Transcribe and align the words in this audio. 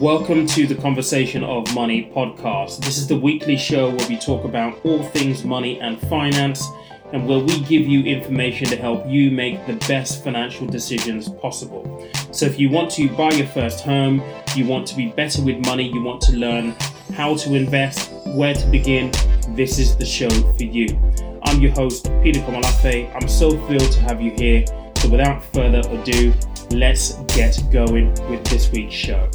Welcome 0.00 0.46
to 0.48 0.66
the 0.66 0.74
Conversation 0.74 1.42
of 1.42 1.74
Money 1.74 2.12
podcast. 2.14 2.84
This 2.84 2.98
is 2.98 3.06
the 3.06 3.18
weekly 3.18 3.56
show 3.56 3.88
where 3.88 4.08
we 4.10 4.18
talk 4.18 4.44
about 4.44 4.78
all 4.84 5.02
things 5.02 5.42
money 5.42 5.80
and 5.80 5.98
finance 6.02 6.68
and 7.14 7.26
where 7.26 7.38
we 7.38 7.60
give 7.60 7.86
you 7.86 8.02
information 8.04 8.66
to 8.66 8.76
help 8.76 9.06
you 9.06 9.30
make 9.30 9.66
the 9.66 9.72
best 9.88 10.22
financial 10.22 10.66
decisions 10.66 11.30
possible. 11.30 12.06
So, 12.30 12.44
if 12.44 12.60
you 12.60 12.68
want 12.68 12.90
to 12.90 13.08
buy 13.16 13.30
your 13.30 13.46
first 13.46 13.84
home, 13.84 14.22
you 14.54 14.66
want 14.66 14.86
to 14.88 14.96
be 14.96 15.06
better 15.12 15.40
with 15.40 15.64
money, 15.64 15.90
you 15.90 16.02
want 16.02 16.20
to 16.22 16.32
learn 16.32 16.76
how 17.14 17.34
to 17.36 17.54
invest, 17.54 18.12
where 18.26 18.52
to 18.52 18.66
begin, 18.66 19.10
this 19.56 19.78
is 19.78 19.96
the 19.96 20.04
show 20.04 20.28
for 20.28 20.64
you. 20.64 20.88
I'm 21.44 21.62
your 21.62 21.72
host, 21.72 22.10
Peter 22.22 22.40
Komolafe. 22.40 23.10
I'm 23.14 23.28
so 23.28 23.52
thrilled 23.66 23.92
to 23.92 24.00
have 24.00 24.20
you 24.20 24.32
here. 24.32 24.66
So, 24.96 25.08
without 25.08 25.42
further 25.54 25.80
ado, 25.88 26.34
let's 26.70 27.14
get 27.34 27.58
going 27.72 28.10
with 28.28 28.44
this 28.44 28.70
week's 28.70 28.94
show. 28.94 29.30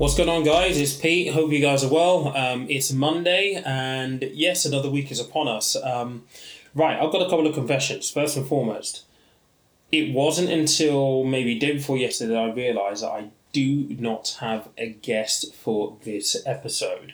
What's 0.00 0.14
going 0.14 0.30
on, 0.30 0.44
guys? 0.44 0.78
It's 0.78 0.96
Pete. 0.96 1.34
Hope 1.34 1.52
you 1.52 1.60
guys 1.60 1.84
are 1.84 1.92
well. 1.92 2.34
Um, 2.34 2.66
it's 2.70 2.90
Monday, 2.90 3.62
and 3.66 4.22
yes, 4.32 4.64
another 4.64 4.88
week 4.88 5.12
is 5.12 5.20
upon 5.20 5.46
us. 5.46 5.76
Um, 5.76 6.24
right, 6.74 6.98
I've 6.98 7.12
got 7.12 7.20
a 7.20 7.28
couple 7.28 7.46
of 7.46 7.52
confessions. 7.52 8.08
First 8.08 8.34
and 8.38 8.46
foremost, 8.46 9.04
it 9.92 10.14
wasn't 10.14 10.48
until 10.48 11.24
maybe 11.24 11.58
day 11.58 11.74
before 11.74 11.98
yesterday 11.98 12.32
that 12.32 12.40
I 12.40 12.50
realised 12.50 13.02
that 13.02 13.10
I 13.10 13.28
do 13.52 13.94
not 13.98 14.38
have 14.40 14.70
a 14.78 14.88
guest 14.88 15.54
for 15.54 15.98
this 16.02 16.34
episode, 16.46 17.12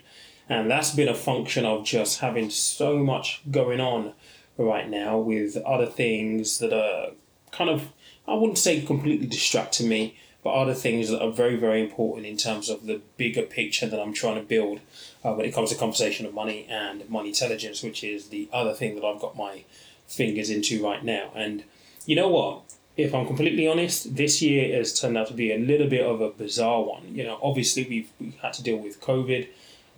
and 0.48 0.70
that's 0.70 0.94
been 0.94 1.08
a 1.08 1.14
function 1.14 1.66
of 1.66 1.84
just 1.84 2.20
having 2.20 2.50
so 2.50 2.98
much 2.98 3.42
going 3.50 3.80
on 3.80 4.12
right 4.58 4.88
now 4.88 5.18
with 5.18 5.56
other 5.56 5.86
things 5.86 6.60
that 6.60 6.72
are 6.72 7.14
kind 7.50 7.68
of 7.68 7.92
I 8.28 8.34
wouldn't 8.34 8.58
say 8.58 8.80
completely 8.80 9.26
distracting 9.26 9.88
me 9.88 10.16
but 10.46 10.54
other 10.54 10.74
things 10.74 11.10
that 11.10 11.20
are 11.20 11.32
very, 11.32 11.56
very 11.56 11.80
important 11.82 12.24
in 12.24 12.36
terms 12.36 12.68
of 12.68 12.86
the 12.86 13.00
bigger 13.16 13.42
picture 13.42 13.88
that 13.88 13.98
I'm 13.98 14.12
trying 14.12 14.36
to 14.36 14.46
build 14.46 14.78
uh, 15.24 15.32
when 15.32 15.44
it 15.44 15.52
comes 15.52 15.70
to 15.70 15.76
conversation 15.76 16.24
of 16.24 16.34
money 16.34 16.68
and 16.70 17.10
money 17.10 17.30
intelligence, 17.30 17.82
which 17.82 18.04
is 18.04 18.28
the 18.28 18.48
other 18.52 18.72
thing 18.72 18.94
that 18.94 19.04
I've 19.04 19.20
got 19.20 19.36
my 19.36 19.64
fingers 20.06 20.48
into 20.48 20.80
right 20.84 21.02
now. 21.02 21.32
And 21.34 21.64
you 22.04 22.14
know 22.14 22.28
what? 22.28 22.62
If 22.96 23.12
I'm 23.12 23.26
completely 23.26 23.66
honest, 23.66 24.14
this 24.14 24.40
year 24.40 24.76
has 24.76 24.96
turned 25.00 25.18
out 25.18 25.26
to 25.26 25.34
be 25.34 25.50
a 25.50 25.58
little 25.58 25.88
bit 25.88 26.06
of 26.06 26.20
a 26.20 26.30
bizarre 26.30 26.84
one. 26.84 27.12
You 27.12 27.24
know, 27.24 27.40
obviously 27.42 27.84
we've, 27.88 28.12
we've 28.20 28.38
had 28.38 28.52
to 28.52 28.62
deal 28.62 28.76
with 28.76 29.00
COVID, 29.00 29.48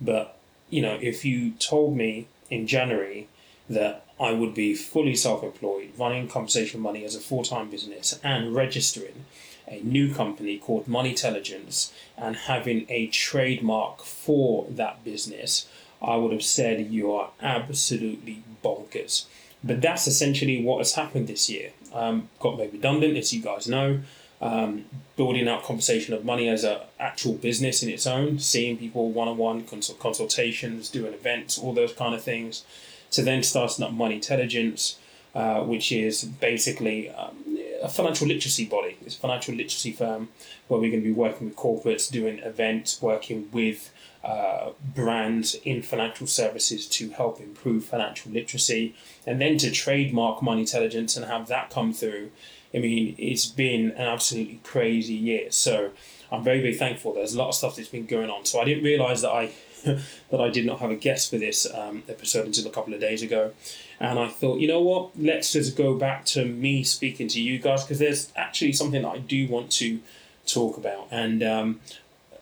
but 0.01 0.39
you 0.71 0.81
know, 0.81 0.97
if 0.99 1.23
you 1.23 1.51
told 1.59 1.95
me 1.95 2.25
in 2.49 2.65
January 2.65 3.27
that 3.69 4.03
I 4.19 4.31
would 4.31 4.55
be 4.55 4.73
fully 4.73 5.15
self 5.15 5.43
employed, 5.43 5.91
running 5.95 6.27
Conversation 6.27 6.79
of 6.79 6.83
Money 6.85 7.05
as 7.05 7.13
a 7.13 7.19
full 7.19 7.43
time 7.43 7.69
business 7.69 8.19
and 8.23 8.55
registering 8.55 9.25
a 9.69 9.81
new 9.81 10.13
company 10.13 10.57
called 10.57 10.87
Money 10.87 11.11
Intelligence 11.11 11.93
and 12.17 12.35
having 12.35 12.85
a 12.89 13.07
trademark 13.07 14.03
for 14.03 14.65
that 14.69 15.03
business, 15.03 15.67
I 16.01 16.15
would 16.15 16.31
have 16.31 16.43
said 16.43 16.91
you 16.91 17.11
are 17.11 17.31
absolutely 17.41 18.43
bonkers. 18.63 19.25
But 19.63 19.81
that's 19.81 20.07
essentially 20.07 20.63
what 20.63 20.77
has 20.77 20.93
happened 20.93 21.27
this 21.27 21.49
year. 21.49 21.71
Um, 21.93 22.29
got 22.39 22.57
made 22.57 22.73
redundant, 22.73 23.17
as 23.17 23.33
you 23.33 23.41
guys 23.41 23.67
know. 23.67 24.01
Um, 24.41 24.85
building 25.17 25.49
out 25.49 25.63
conversation 25.63 26.13
of 26.13 26.23
money 26.23 26.47
as 26.47 26.63
an 26.63 26.77
actual 26.97 27.33
business 27.33 27.83
in 27.83 27.89
its 27.89 28.07
own, 28.07 28.39
seeing 28.39 28.77
people 28.77 29.11
one 29.11 29.27
on 29.27 29.37
one 29.37 29.65
consultations, 29.99 30.89
doing 30.89 31.13
events, 31.13 31.57
all 31.57 31.73
those 31.73 31.91
kind 31.91 32.15
of 32.15 32.23
things. 32.23 32.63
So 33.09 33.21
then 33.21 33.43
starting 33.43 33.83
up 33.83 33.91
Money 33.91 34.15
Intelligence, 34.15 34.97
uh, 35.35 35.61
which 35.63 35.91
is 35.91 36.23
basically 36.23 37.09
um, 37.09 37.58
a 37.81 37.89
financial 37.89 38.27
literacy 38.27 38.65
body. 38.65 38.97
It's 39.05 39.15
a 39.15 39.19
financial 39.19 39.55
literacy 39.55 39.91
firm 39.91 40.29
where 40.67 40.79
we're 40.79 40.91
going 40.91 41.03
to 41.03 41.07
be 41.07 41.13
working 41.13 41.47
with 41.47 41.55
corporates, 41.55 42.11
doing 42.11 42.39
events, 42.39 43.01
working 43.01 43.49
with 43.51 43.91
uh, 44.23 44.71
brands 44.95 45.55
in 45.63 45.81
financial 45.81 46.27
services 46.27 46.87
to 46.87 47.09
help 47.11 47.39
improve 47.39 47.85
financial 47.85 48.31
literacy, 48.31 48.95
and 49.25 49.39
then 49.39 49.57
to 49.57 49.71
trademark 49.71 50.41
money 50.41 50.61
intelligence 50.61 51.15
and 51.15 51.25
have 51.25 51.47
that 51.47 51.69
come 51.69 51.93
through. 51.93 52.31
I 52.73 52.79
mean, 52.79 53.15
it's 53.17 53.45
been 53.45 53.91
an 53.91 54.07
absolutely 54.07 54.59
crazy 54.63 55.15
year. 55.15 55.51
So 55.51 55.91
I'm 56.31 56.43
very, 56.43 56.61
very 56.61 56.75
thankful. 56.75 57.13
There's 57.13 57.33
a 57.33 57.37
lot 57.37 57.49
of 57.49 57.55
stuff 57.55 57.75
that's 57.75 57.87
been 57.89 58.05
going 58.05 58.29
on. 58.29 58.45
So 58.45 58.59
I 58.59 58.65
didn't 58.65 58.83
realize 58.83 59.21
that 59.21 59.31
I 59.31 59.51
that 59.85 60.41
I 60.41 60.49
did 60.49 60.65
not 60.65 60.79
have 60.79 60.91
a 60.91 60.95
guest 60.95 61.29
for 61.29 61.37
this 61.37 61.65
um, 61.73 62.03
episode 62.09 62.45
until 62.45 62.67
a 62.67 62.71
couple 62.71 62.93
of 62.93 62.99
days 62.99 63.21
ago. 63.21 63.53
And 63.99 64.17
I 64.17 64.29
thought, 64.29 64.59
you 64.59 64.67
know 64.67 64.81
what, 64.81 65.11
let's 65.19 65.51
just 65.51 65.75
go 65.75 65.93
back 65.95 66.23
to 66.27 66.45
me 66.45 66.83
speaking 66.83 67.27
to 67.29 67.41
you 67.41 67.59
guys 67.59 67.83
because 67.83 67.99
there's 67.99 68.31
actually 68.35 68.71
something 68.71 69.01
that 69.01 69.09
I 69.09 69.17
do 69.17 69.47
want 69.47 69.71
to 69.73 69.99
talk 70.45 70.77
about. 70.77 71.07
And 71.11 71.43
um, 71.43 71.81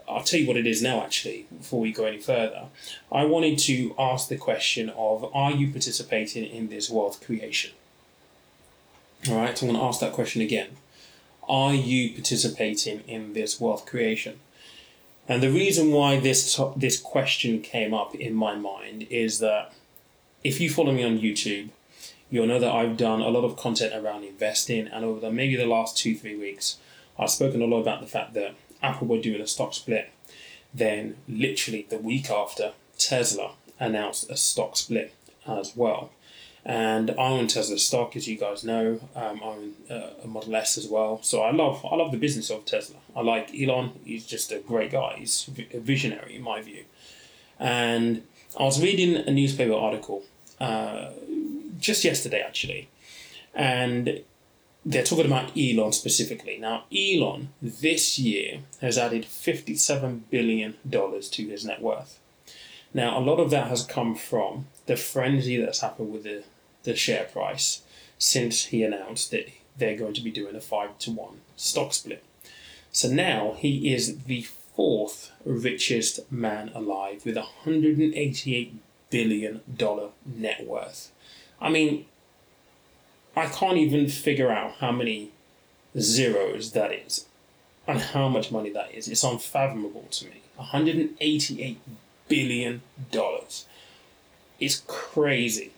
I'll 0.07 0.23
tell 0.23 0.40
you 0.40 0.47
what 0.47 0.56
it 0.56 0.67
is 0.67 0.81
now, 0.81 1.01
actually, 1.03 1.47
before 1.57 1.79
we 1.79 1.91
go 1.91 2.06
any 2.06 2.19
further. 2.19 2.67
I 3.12 3.25
wanted 3.25 3.57
to 3.59 3.96
ask 3.97 4.29
the 4.29 4.38
question 4.38 4.90
of 4.91 5.29
are 5.35 5.51
you 5.51 5.72
participating 5.72 6.46
in 6.46 6.69
this 6.69 6.90
wealth 6.90 7.25
creation? 7.25 7.72
All 9.28 9.35
right, 9.35 9.57
so 9.57 9.66
I'm 9.66 9.73
going 9.73 9.81
to 9.81 9.88
ask 9.88 10.00
that 10.00 10.13
question 10.13 10.41
again. 10.44 10.78
Are 11.50 11.73
you 11.73 12.13
participating 12.13 13.00
in 13.07 13.34
this 13.34 13.59
wealth 13.59 13.85
creation? 13.85 14.40
And 15.28 15.44
the 15.44 15.51
reason 15.51 15.91
why 15.91 16.19
this 16.19 16.59
this 16.78 17.00
question 17.00 17.62
came 17.62 17.94
up 17.94 18.16
in 18.16 18.34
my 18.34 18.56
mind 18.56 19.07
is 19.09 19.40
that 19.40 19.73
if 20.43 20.59
you 20.59 20.69
follow 20.69 20.91
me 20.91 21.03
on 21.03 21.19
YouTube, 21.19 21.69
you'll 22.29 22.47
know 22.47 22.59
that 22.59 22.73
I've 22.73 22.97
done 22.97 23.21
a 23.21 23.29
lot 23.29 23.43
of 23.43 23.57
content 23.57 23.93
around 23.93 24.23
investing, 24.23 24.87
and 24.87 25.05
over 25.05 25.19
the, 25.19 25.31
maybe 25.31 25.55
the 25.55 25.65
last 25.65 25.97
two, 25.97 26.15
three 26.15 26.35
weeks, 26.35 26.77
I've 27.17 27.29
spoken 27.29 27.61
a 27.61 27.65
lot 27.65 27.81
about 27.81 28.01
the 28.01 28.07
fact 28.07 28.33
that 28.33 28.55
Apple 28.81 29.07
were 29.07 29.21
doing 29.21 29.41
a 29.41 29.47
stock 29.47 29.73
split. 29.73 30.11
Then, 30.73 31.15
literally 31.27 31.87
the 31.89 31.97
week 31.97 32.29
after, 32.29 32.73
Tesla 32.97 33.53
announced 33.79 34.29
a 34.29 34.37
stock 34.37 34.77
split 34.77 35.13
as 35.47 35.75
well. 35.75 36.11
And 36.65 37.11
I 37.11 37.29
own 37.29 37.47
Tesla 37.47 37.77
stock, 37.77 38.17
as 38.17 38.27
you 38.27 38.37
guys 38.37 38.63
know. 38.63 38.99
Um, 39.15 39.39
I 39.41 39.45
own 39.45 39.73
uh, 39.89 40.09
a 40.23 40.27
Model 40.27 40.55
S 40.57 40.77
as 40.77 40.85
well. 40.85 41.21
So 41.23 41.41
I 41.41 41.51
love 41.51 41.85
I 41.89 41.95
love 41.95 42.11
the 42.11 42.17
business 42.17 42.49
of 42.49 42.65
Tesla. 42.65 42.97
I 43.15 43.21
like 43.21 43.51
Elon. 43.57 43.91
He's 44.03 44.25
just 44.25 44.51
a 44.51 44.59
great 44.59 44.91
guy. 44.91 45.15
He's 45.19 45.49
a 45.73 45.79
visionary 45.79 46.35
in 46.35 46.41
my 46.41 46.61
view. 46.61 46.83
And 47.57 48.23
I 48.57 48.63
was 48.63 48.81
reading 48.81 49.16
a 49.16 49.31
newspaper 49.31 49.73
article 49.73 50.23
uh, 50.59 51.09
just 51.79 52.03
yesterday 52.03 52.41
actually, 52.41 52.90
and 53.53 54.22
they're 54.85 55.03
talking 55.03 55.25
about 55.25 55.51
Elon 55.57 55.91
specifically. 55.91 56.57
Now, 56.57 56.85
Elon 56.91 57.50
this 57.62 58.17
year 58.17 58.62
has 58.81 58.97
added 58.97 59.25
$57 59.25 60.22
billion 60.29 60.75
to 60.90 61.47
his 61.47 61.66
net 61.66 61.81
worth. 61.81 62.19
Now, 62.94 63.19
a 63.19 63.22
lot 63.22 63.40
of 63.40 63.50
that 63.51 63.67
has 63.67 63.84
come 63.84 64.16
from 64.16 64.67
the 64.85 64.96
frenzy 64.96 65.57
that's 65.57 65.81
happened 65.81 66.12
with 66.12 66.23
the, 66.23 66.44
the 66.84 66.96
share 66.96 67.25
price 67.25 67.81
since 68.17 68.66
he 68.66 68.81
announced 68.81 69.29
that 69.31 69.50
they're 69.78 69.97
going 69.97 70.13
to 70.13 70.22
be 70.22 70.31
doing 70.31 70.56
a 70.56 70.62
5 70.62 70.97
to 71.00 71.12
1 71.12 71.41
stock 71.56 71.94
split. 71.94 72.23
So 72.91 73.09
now 73.09 73.56
he 73.57 73.94
is 73.94 74.19
the 74.23 74.47
fourth 74.77 75.31
richest 75.43 76.31
man 76.31 76.71
alive 76.73 77.25
with 77.25 77.35
188 77.35 78.75
billion 79.09 79.61
dollar 79.75 80.09
net 80.25 80.65
worth. 80.65 81.11
I 81.59 81.69
mean, 81.69 82.05
I 83.35 83.47
can't 83.47 83.77
even 83.77 84.07
figure 84.07 84.51
out 84.51 84.75
how 84.75 84.91
many 84.91 85.31
zeros 85.99 86.71
that 86.71 86.93
is 86.93 87.25
and 87.87 87.99
how 87.99 88.29
much 88.29 88.51
money 88.51 88.69
that 88.69 88.93
is. 88.93 89.07
It's 89.07 89.23
unfathomable 89.23 90.05
to 90.11 90.25
me. 90.25 90.41
188 90.57 91.79
billion 92.27 92.81
dollars. 93.11 93.66
It's 94.59 94.83
crazy. 94.87 95.71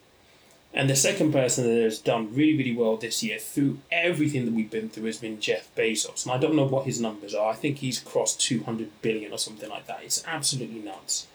And 0.73 0.89
the 0.89 0.95
second 0.95 1.31
person 1.31 1.65
that 1.65 1.81
has 1.81 1.97
done 1.97 2.33
really, 2.33 2.55
really 2.55 2.75
well 2.75 2.95
this 2.95 3.23
year 3.23 3.39
through 3.39 3.79
everything 3.91 4.45
that 4.45 4.53
we've 4.53 4.69
been 4.69 4.89
through 4.89 5.05
has 5.05 5.17
been 5.17 5.39
Jeff 5.39 5.73
Bezos. 5.75 6.23
And 6.23 6.31
I 6.31 6.37
don't 6.37 6.55
know 6.55 6.65
what 6.65 6.85
his 6.85 7.01
numbers 7.01 7.33
are. 7.33 7.49
I 7.49 7.55
think 7.55 7.77
he's 7.77 7.99
crossed 7.99 8.39
200 8.41 9.01
billion 9.01 9.33
or 9.33 9.39
something 9.39 9.69
like 9.69 9.87
that. 9.87 10.03
It's 10.03 10.23
absolutely 10.27 10.79
nuts. 10.79 11.27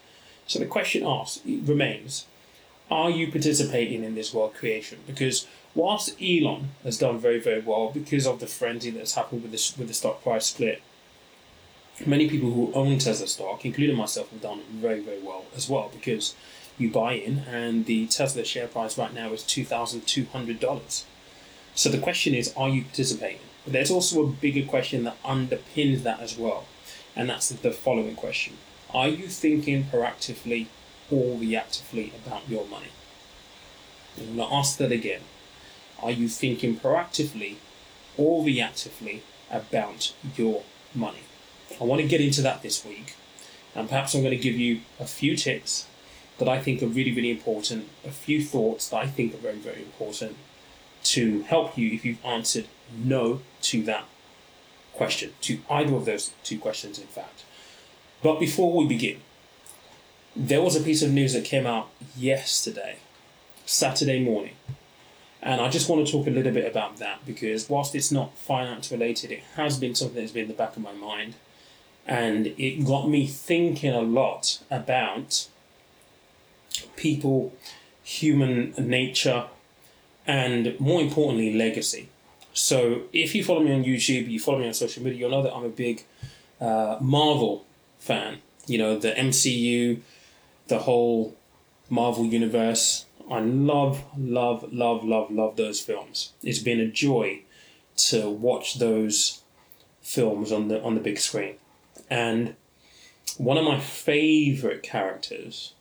So 0.47 0.59
the 0.59 0.67
question 0.67 1.05
asked 1.05 1.43
remains 1.45 2.27
Are 2.91 3.11
you 3.11 3.31
participating 3.31 4.05
in 4.05 4.15
this 4.15 4.33
world 4.33 4.55
creation? 4.55 5.01
Because 5.07 5.49
whilst 5.75 6.15
Elon 6.23 6.71
has 6.85 6.99
done 6.99 7.19
very, 7.19 7.41
very 7.41 7.61
well 7.61 7.91
because 7.91 8.27
of 8.27 8.39
the 8.39 8.47
frenzy 8.47 8.91
that's 8.91 9.15
happened 9.15 9.43
with 9.43 9.53
the, 9.53 9.75
with 9.79 9.89
the 9.89 9.95
stock 9.95 10.23
price 10.23 10.47
split, 10.47 10.81
many 12.07 12.29
people 12.29 12.53
who 12.53 12.73
own 12.73 12.99
Tesla 12.99 13.27
stock, 13.27 13.65
including 13.65 13.97
myself, 13.97 14.31
have 14.31 14.41
done 14.41 14.63
very, 14.71 15.01
very 15.01 15.21
well 15.21 15.45
as 15.57 15.69
well 15.69 15.91
because 15.93 16.35
you 16.79 16.91
buy 16.91 17.12
in 17.12 17.38
and 17.41 17.87
the 17.87 18.06
Tesla 18.06 18.44
share 18.44 18.67
price 18.67 18.99
right 18.99 19.15
now 19.15 19.32
is 19.32 19.43
$2,200. 19.43 21.05
So 21.75 21.88
the 21.88 21.99
question 21.99 22.35
is, 22.35 22.53
are 22.56 22.69
you 22.69 22.82
participating? 22.82 23.41
But 23.65 23.73
there's 23.73 23.91
also 23.91 24.25
a 24.25 24.29
bigger 24.29 24.67
question 24.67 25.05
that 25.05 25.23
underpins 25.23 26.03
that 26.03 26.21
as 26.21 26.37
well, 26.37 26.67
and 27.17 27.29
that's 27.29 27.49
the 27.49 27.71
following 27.71 28.15
question 28.15 28.59
are 28.93 29.09
you 29.09 29.26
thinking 29.26 29.85
proactively 29.85 30.67
or 31.11 31.37
reactively 31.37 32.15
about 32.15 32.49
your 32.49 32.65
money? 32.67 32.93
I'm 34.17 34.37
going 34.37 34.49
to 34.49 34.55
ask 34.55 34.79
that 34.79 34.93
again. 34.93 35.23
Are 36.00 36.12
you 36.12 36.29
thinking 36.29 36.79
proactively 36.79 37.56
or 38.17 38.44
reactively 38.44 39.23
about 39.50 40.12
your 40.37 40.62
money? 40.94 41.25
I 41.81 41.85
want 41.85 42.03
to 42.03 42.06
get 42.06 42.20
into 42.20 42.41
that 42.43 42.62
this 42.62 42.85
week, 42.85 43.17
and 43.75 43.88
perhaps 43.88 44.15
I'm 44.15 44.23
going 44.23 44.37
to 44.37 44.43
give 44.43 44.55
you 44.55 44.82
a 45.00 45.06
few 45.06 45.37
tips 45.37 45.87
that 46.39 46.49
I 46.49 46.61
think 46.61 46.83
are 46.83 46.87
really, 46.87 47.13
really 47.13 47.31
important, 47.31 47.89
a 48.05 48.11
few 48.11 48.43
thoughts 48.43 48.89
that 48.89 48.97
I 48.97 49.07
think 49.07 49.35
are 49.35 49.39
very, 49.39 49.59
very 49.59 49.83
important 49.83 50.37
to 51.05 51.43
help 51.43 51.79
you 51.79 51.93
if 51.93 52.05
you've 52.05 52.25
answered 52.25 52.67
no 52.97 53.41
to 53.63 53.83
that 53.85 54.05
question, 54.95 55.33
to 55.43 55.59
either 55.71 55.95
of 55.95 56.05
those 56.05 56.33
two 56.43 56.59
questions, 56.59 56.99
in 56.99 57.07
fact. 57.07 57.45
But 58.23 58.41
before 58.41 58.75
we 58.77 58.87
begin, 58.87 59.21
there 60.35 60.63
was 60.63 60.75
a 60.75 60.81
piece 60.81 61.03
of 61.03 61.13
news 61.13 61.35
that 61.35 61.45
came 61.45 61.67
out 61.67 61.91
yesterday, 62.17 62.97
Saturday 63.67 64.23
morning. 64.23 64.55
And 65.43 65.61
I 65.61 65.69
just 65.69 65.89
want 65.89 66.07
to 66.07 66.11
talk 66.11 66.27
a 66.27 66.31
little 66.31 66.53
bit 66.53 66.69
about 66.69 66.97
that 66.97 67.27
because 67.27 67.69
whilst 67.69 67.95
it's 67.95 68.11
not 68.11 68.37
finance 68.37 68.91
related, 68.91 69.31
it 69.31 69.43
has 69.57 69.79
been 69.79 69.95
something 69.95 70.17
that's 70.17 70.33
been 70.33 70.45
in 70.45 70.49
the 70.49 70.55
back 70.55 70.75
of 70.75 70.83
my 70.83 70.95
mind. 70.95 71.35
And 72.07 72.49
it 72.59 72.85
got 72.87 73.09
me 73.09 73.27
thinking 73.27 73.93
a 73.93 74.01
lot 74.01 74.61
about 74.71 75.49
people, 76.96 77.52
human 78.02 78.75
nature, 78.79 79.46
and 80.26 80.79
more 80.81 81.00
importantly, 81.00 81.55
legacy. 81.55 82.08
So 82.52 83.02
if 83.12 83.35
you 83.35 83.43
follow 83.44 83.61
me 83.61 83.73
on 83.73 83.85
YouTube, 83.85 84.31
you 84.31 84.38
follow 84.38 84.61
me 84.61 84.67
on 84.67 84.75
social 84.75 85.02
media, 85.02 85.20
you'll 85.20 85.31
know 85.31 85.43
that 85.43 85.55
I'm 85.55 85.64
a 85.64 85.69
big 85.69 86.05
uh, 86.61 86.99
Marvel 87.00 87.67
fan. 87.99 88.38
You 88.67 88.79
know, 88.79 88.99
the 88.99 89.11
MCU, 89.11 90.00
the 90.69 90.79
whole 90.81 91.37
Marvel 91.91 92.25
universe. 92.25 93.06
I 93.31 93.41
love, 93.41 94.05
love, 94.19 94.73
love, 94.73 95.05
love, 95.05 95.31
love 95.31 95.56
those 95.56 95.81
films. 95.81 96.32
It's 96.43 96.58
been 96.58 96.81
a 96.81 96.87
joy 96.87 97.41
to 97.96 98.29
watch 98.29 98.75
those 98.79 99.43
films 100.02 100.52
on 100.52 100.69
the 100.69 100.82
on 100.82 100.94
the 100.94 101.00
big 101.00 101.19
screen. 101.19 101.56
And 102.11 102.55
one 103.38 103.56
of 103.56 103.64
my 103.64 103.81
favorite 103.81 104.82
characters 104.82 105.75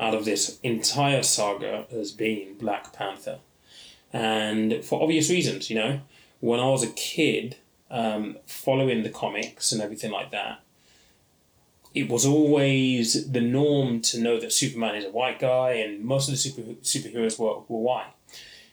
out 0.00 0.14
of 0.14 0.24
this 0.24 0.58
entire 0.62 1.22
saga 1.22 1.86
has 1.90 2.10
been 2.10 2.54
Black 2.58 2.92
Panther. 2.92 3.38
And 4.12 4.84
for 4.84 5.02
obvious 5.02 5.30
reasons, 5.30 5.70
you 5.70 5.76
know, 5.76 6.00
when 6.40 6.58
I 6.58 6.68
was 6.68 6.82
a 6.82 6.88
kid, 6.88 7.56
um, 7.90 8.38
following 8.46 9.02
the 9.02 9.10
comics 9.10 9.72
and 9.72 9.82
everything 9.82 10.10
like 10.10 10.30
that, 10.30 10.62
it 11.94 12.08
was 12.08 12.24
always 12.24 13.30
the 13.30 13.40
norm 13.40 14.00
to 14.00 14.20
know 14.20 14.40
that 14.40 14.52
Superman 14.52 14.94
is 14.94 15.04
a 15.04 15.10
white 15.10 15.38
guy 15.38 15.72
and 15.72 16.04
most 16.04 16.28
of 16.28 16.32
the 16.32 16.38
super, 16.38 16.62
superheroes 16.82 17.38
were, 17.38 17.60
were 17.68 17.82
white. 17.82 18.12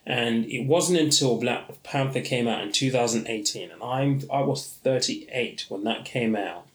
And 0.06 0.46
it 0.46 0.66
wasn't 0.66 1.00
until 1.00 1.38
Black 1.38 1.84
Panther 1.84 2.22
came 2.22 2.48
out 2.48 2.62
in 2.62 2.72
2018, 2.72 3.72
and 3.72 3.84
I'm 3.84 4.22
I 4.32 4.40
was 4.40 4.66
38 4.66 5.66
when 5.68 5.84
that 5.84 6.06
came 6.06 6.34
out. 6.34 6.66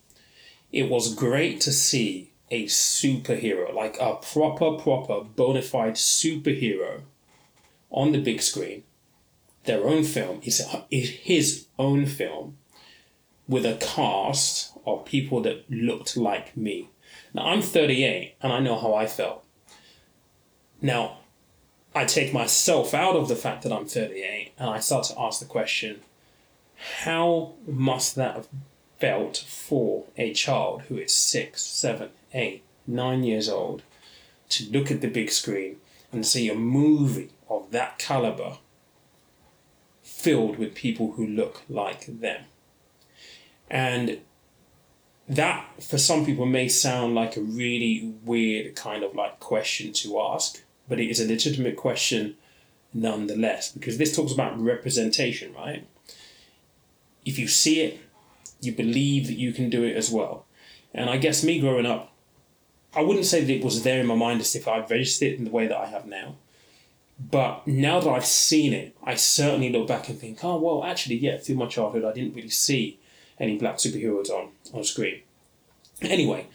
It 0.71 0.91
was 0.91 1.15
great 1.15 1.59
to 1.63 1.73
see 1.73 2.32
a 2.53 2.67
superhero, 2.67 3.75
like 3.75 3.97
a 3.99 4.17
proper, 4.17 4.73
proper, 4.73 5.23
bona 5.25 5.63
fide 5.63 5.95
superhero 5.95 7.01
on 7.91 8.13
the 8.13 8.21
big 8.21 8.43
screen, 8.43 8.85
their 9.65 9.85
own 9.85 10.05
film, 10.05 10.41
is 10.45 10.61
his 10.91 11.67
own 11.79 12.05
film, 12.05 12.59
with 13.49 13.65
a 13.65 13.77
cast 13.81 14.77
of 14.85 15.05
people 15.07 15.41
that 15.41 15.69
looked 15.71 16.17
like 16.17 16.57
me. 16.57 16.91
Now, 17.33 17.47
I'm 17.47 17.63
38 17.63 18.37
and 18.43 18.53
I 18.53 18.61
know 18.61 18.79
how 18.79 18.95
I 18.95 19.07
felt. 19.07 19.45
Now, 20.81 21.21
I 21.95 22.05
take 22.05 22.33
myself 22.33 22.93
out 22.93 23.17
of 23.17 23.29
the 23.29 23.37
fact 23.37 23.63
that 23.63 23.73
I'm 23.73 23.87
38 23.87 24.53
and 24.59 24.69
I 24.69 24.79
start 24.81 25.05
to 25.05 25.21
ask 25.21 25.41
the 25.41 25.47
question 25.47 26.01
how 27.05 27.55
must 27.67 28.17
that 28.17 28.35
have 28.35 28.49
felt 29.03 29.37
for 29.37 30.05
a 30.17 30.33
child 30.33 30.83
who 30.83 30.97
is 30.97 31.13
six, 31.13 31.61
seven, 31.61 32.09
eight, 32.35 32.63
nine 32.87 33.25
years 33.25 33.49
old 33.49 33.83
to 34.49 34.71
look 34.71 34.93
at 34.93 35.01
the 35.01 35.09
big 35.09 35.29
screen 35.29 35.77
and 36.13 36.25
see 36.25 36.49
a 36.49 36.55
movie 36.55 37.33
of 37.51 37.73
that 37.73 37.99
caliber 37.99 38.59
filled 40.05 40.57
with 40.57 40.77
people 40.77 41.15
who 41.15 41.27
look 41.27 41.63
like 41.69 42.07
them. 42.07 42.45
And 43.69 44.21
that, 45.29 45.83
for 45.83 45.99
some 45.99 46.25
people, 46.25 46.47
may 46.47 46.69
sound 46.69 47.17
like 47.17 47.37
a 47.37 47.41
really 47.41 48.15
weird 48.23 48.77
kind 48.77 49.03
of 49.03 49.17
like 49.17 49.41
question 49.41 49.93
to 49.95 50.21
ask, 50.21 50.63
but 50.89 51.01
it 51.01 51.11
is 51.11 51.19
a 51.19 51.27
legitimate 51.27 51.77
question 51.77 52.37
nonetheless, 52.95 53.73
because 53.73 53.99
this 53.99 54.15
talks 54.15 54.33
about 54.33 54.61
representation, 54.61 55.53
right? 55.55 55.89
If 57.25 57.37
you 57.37 57.49
see 57.49 57.81
it, 57.81 58.01
you 58.63 58.73
believe 58.73 59.27
that 59.27 59.39
you 59.39 59.53
can 59.53 59.69
do 59.69 59.85
it 59.85 59.97
as 59.97 60.11
well. 60.11 60.47
And 60.95 61.11
I 61.11 61.19
guess 61.19 61.45
me 61.45 61.61
growing 61.61 61.87
up, 61.87 62.13
I 62.95 63.03
wouldn't 63.03 63.27
say 63.27 63.43
that 63.43 63.53
it 63.53 63.65
was 63.65 63.83
there 63.83 64.01
in 64.01 64.07
my 64.07 64.15
mind 64.15 64.41
as 64.41 64.55
if 64.55 64.69
I 64.69 64.79
registered 64.79 65.33
it 65.33 65.39
in 65.39 65.45
the 65.45 65.51
way 65.51 65.67
that 65.67 65.77
I 65.77 65.87
have 65.87 66.07
now. 66.07 66.37
But 67.19 67.67
now 67.67 68.01
that 68.01 68.11
I've 68.11 68.27
seen 68.27 68.73
it, 68.73 68.97
I 69.03 69.15
certainly 69.15 69.71
look 69.71 69.87
back 69.89 70.09
and 70.09 70.19
think, 70.19 70.43
oh, 70.43 70.59
well, 70.59 70.85
actually, 70.85 71.17
yeah, 71.17 71.39
through 71.39 71.57
my 71.57 71.67
childhood, 71.67 72.05
I 72.05 72.13
didn't 72.13 72.35
really 72.35 72.51
see 72.51 72.99
any 73.39 73.59
black 73.59 73.77
superheroes 73.77 74.31
on, 74.31 74.51
on 74.75 74.85
screen. 74.85 75.23
Anyway, 76.01 76.47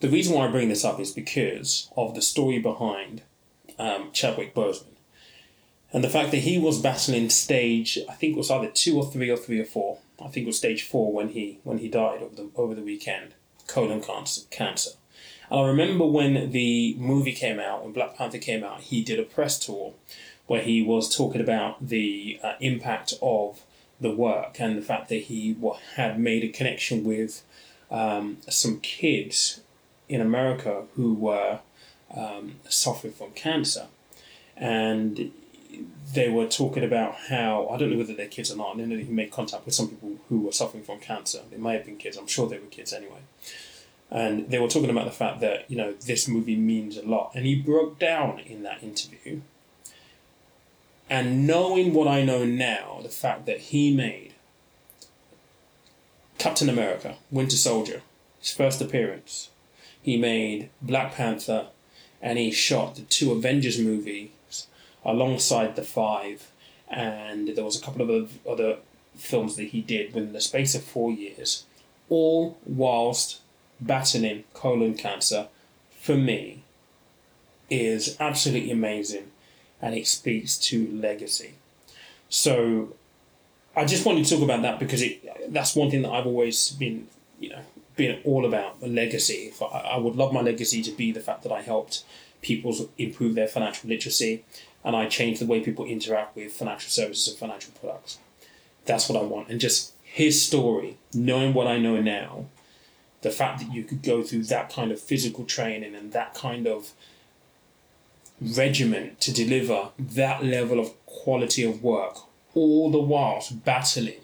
the 0.00 0.08
reason 0.08 0.34
why 0.34 0.46
I 0.46 0.50
bring 0.50 0.68
this 0.68 0.84
up 0.84 1.00
is 1.00 1.12
because 1.12 1.90
of 1.96 2.14
the 2.14 2.22
story 2.22 2.58
behind 2.58 3.22
um, 3.78 4.10
Chadwick 4.12 4.54
Boseman. 4.54 4.95
And 5.92 6.02
the 6.02 6.08
fact 6.08 6.30
that 6.32 6.38
he 6.38 6.58
was 6.58 6.80
battling 6.80 7.30
stage, 7.30 7.98
I 8.08 8.14
think 8.14 8.34
it 8.34 8.38
was 8.38 8.50
either 8.50 8.68
two 8.68 8.98
or 8.98 9.10
three 9.10 9.30
or 9.30 9.36
three 9.36 9.60
or 9.60 9.64
four. 9.64 9.98
I 10.20 10.28
think 10.28 10.44
it 10.44 10.46
was 10.46 10.58
stage 10.58 10.82
four 10.82 11.12
when 11.12 11.28
he 11.28 11.58
when 11.62 11.78
he 11.78 11.88
died 11.88 12.22
over 12.22 12.34
the 12.34 12.50
over 12.56 12.74
the 12.74 12.82
weekend, 12.82 13.34
colon 13.66 14.02
cancer. 14.50 14.90
And 15.50 15.60
I 15.60 15.66
remember 15.66 16.06
when 16.06 16.50
the 16.50 16.96
movie 16.98 17.32
came 17.32 17.60
out, 17.60 17.84
when 17.84 17.92
Black 17.92 18.16
Panther 18.16 18.38
came 18.38 18.64
out, 18.64 18.80
he 18.80 19.02
did 19.02 19.20
a 19.20 19.22
press 19.22 19.58
tour 19.58 19.94
where 20.46 20.62
he 20.62 20.82
was 20.82 21.14
talking 21.14 21.40
about 21.40 21.88
the 21.88 22.38
uh, 22.42 22.54
impact 22.60 23.14
of 23.20 23.62
the 24.00 24.10
work 24.10 24.60
and 24.60 24.76
the 24.76 24.82
fact 24.82 25.08
that 25.08 25.22
he 25.22 25.56
had 25.94 26.18
made 26.18 26.44
a 26.44 26.48
connection 26.48 27.04
with 27.04 27.42
um, 27.90 28.38
some 28.48 28.80
kids 28.80 29.60
in 30.08 30.20
America 30.20 30.84
who 30.94 31.14
were 31.14 31.60
um, 32.14 32.56
suffering 32.68 33.12
from 33.12 33.30
cancer. 33.32 33.86
And 34.56 35.32
they 36.14 36.28
were 36.28 36.46
talking 36.46 36.84
about 36.84 37.14
how, 37.28 37.68
I 37.68 37.76
don't 37.76 37.90
know 37.90 37.98
whether 37.98 38.14
they're 38.14 38.28
kids 38.28 38.50
or 38.50 38.56
not, 38.56 38.78
I 38.78 38.84
know 38.84 38.96
he 38.96 39.04
made 39.04 39.30
contact 39.30 39.64
with 39.66 39.74
some 39.74 39.88
people 39.88 40.16
who 40.28 40.40
were 40.40 40.52
suffering 40.52 40.82
from 40.82 40.98
cancer. 41.00 41.40
They 41.50 41.56
may 41.56 41.74
have 41.74 41.84
been 41.84 41.96
kids, 41.96 42.16
I'm 42.16 42.26
sure 42.26 42.48
they 42.48 42.58
were 42.58 42.66
kids 42.66 42.92
anyway. 42.92 43.20
And 44.10 44.48
they 44.50 44.58
were 44.58 44.68
talking 44.68 44.90
about 44.90 45.04
the 45.06 45.10
fact 45.10 45.40
that 45.40 45.68
you 45.68 45.76
know 45.76 45.92
this 45.92 46.28
movie 46.28 46.56
means 46.56 46.96
a 46.96 47.02
lot. 47.02 47.32
And 47.34 47.44
he 47.44 47.56
broke 47.56 47.98
down 47.98 48.38
in 48.38 48.62
that 48.62 48.82
interview. 48.82 49.40
And 51.10 51.46
knowing 51.46 51.94
what 51.94 52.08
i 52.08 52.24
know 52.24 52.44
now 52.44 52.98
the 53.02 53.08
fact 53.08 53.46
that 53.46 53.60
he 53.60 53.94
made 53.94 54.34
captain 56.36 56.68
america 56.68 57.14
winter 57.30 57.56
soldier 57.56 58.02
his 58.40 58.50
first 58.50 58.80
appearance 58.80 59.50
he 60.02 60.16
made 60.16 60.68
black 60.82 61.14
panther 61.14 61.68
and 62.20 62.38
he 62.38 62.50
shot 62.50 62.96
the 62.96 63.02
two 63.02 63.30
avengers 63.30 63.78
movies 63.78 64.30
alongside 65.06 65.76
the 65.76 65.82
five 65.82 66.50
and 66.88 67.48
there 67.48 67.64
was 67.64 67.80
a 67.80 67.84
couple 67.84 68.10
of 68.10 68.46
other 68.46 68.78
films 69.16 69.56
that 69.56 69.68
he 69.68 69.80
did 69.80 70.14
within 70.14 70.32
the 70.32 70.40
space 70.40 70.74
of 70.74 70.82
four 70.84 71.10
years 71.10 71.64
all 72.08 72.58
whilst 72.64 73.40
battling 73.80 74.44
colon 74.54 74.94
cancer, 74.94 75.48
for 76.00 76.16
me, 76.16 76.62
is 77.68 78.16
absolutely 78.20 78.70
amazing 78.70 79.30
and 79.82 79.94
it 79.94 80.06
speaks 80.06 80.56
to 80.56 80.88
legacy. 80.92 81.54
So 82.28 82.94
I 83.76 83.84
just 83.84 84.06
wanted 84.06 84.24
to 84.24 84.34
talk 84.34 84.42
about 84.42 84.62
that 84.62 84.78
because 84.78 85.02
it 85.02 85.52
that's 85.52 85.76
one 85.76 85.90
thing 85.90 86.02
that 86.02 86.10
I've 86.10 86.26
always 86.26 86.70
been, 86.70 87.08
you 87.38 87.50
know, 87.50 87.60
been 87.96 88.20
all 88.24 88.46
about 88.46 88.80
the 88.80 88.88
legacy. 88.88 89.52
I 89.60 89.96
would 89.96 90.16
love 90.16 90.32
my 90.32 90.40
legacy 90.40 90.82
to 90.82 90.90
be 90.92 91.12
the 91.12 91.20
fact 91.20 91.42
that 91.42 91.52
I 91.52 91.62
helped 91.62 92.04
people 92.42 92.90
improve 92.98 93.34
their 93.34 93.48
financial 93.48 93.88
literacy 93.88 94.44
and 94.86 94.94
I 94.94 95.06
changed 95.06 95.40
the 95.40 95.46
way 95.46 95.60
people 95.60 95.84
interact 95.84 96.36
with 96.36 96.52
financial 96.52 96.88
services 96.88 97.26
and 97.26 97.36
financial 97.36 97.72
products. 97.80 98.18
That's 98.84 99.08
what 99.08 99.20
I 99.20 99.24
want. 99.24 99.48
And 99.48 99.60
just 99.60 99.92
his 100.00 100.46
story, 100.46 100.96
knowing 101.12 101.54
what 101.54 101.66
I 101.66 101.76
know 101.78 102.00
now, 102.00 102.46
the 103.22 103.32
fact 103.32 103.58
that 103.58 103.72
you 103.72 103.82
could 103.82 104.04
go 104.04 104.22
through 104.22 104.44
that 104.44 104.72
kind 104.72 104.92
of 104.92 105.00
physical 105.00 105.44
training 105.44 105.96
and 105.96 106.12
that 106.12 106.34
kind 106.34 106.68
of 106.68 106.92
regiment 108.40 109.20
to 109.22 109.32
deliver 109.32 109.88
that 109.98 110.44
level 110.44 110.78
of 110.78 110.94
quality 111.04 111.64
of 111.64 111.82
work, 111.82 112.18
all 112.54 112.88
the 112.88 113.00
whilst 113.00 113.64
battling 113.64 114.20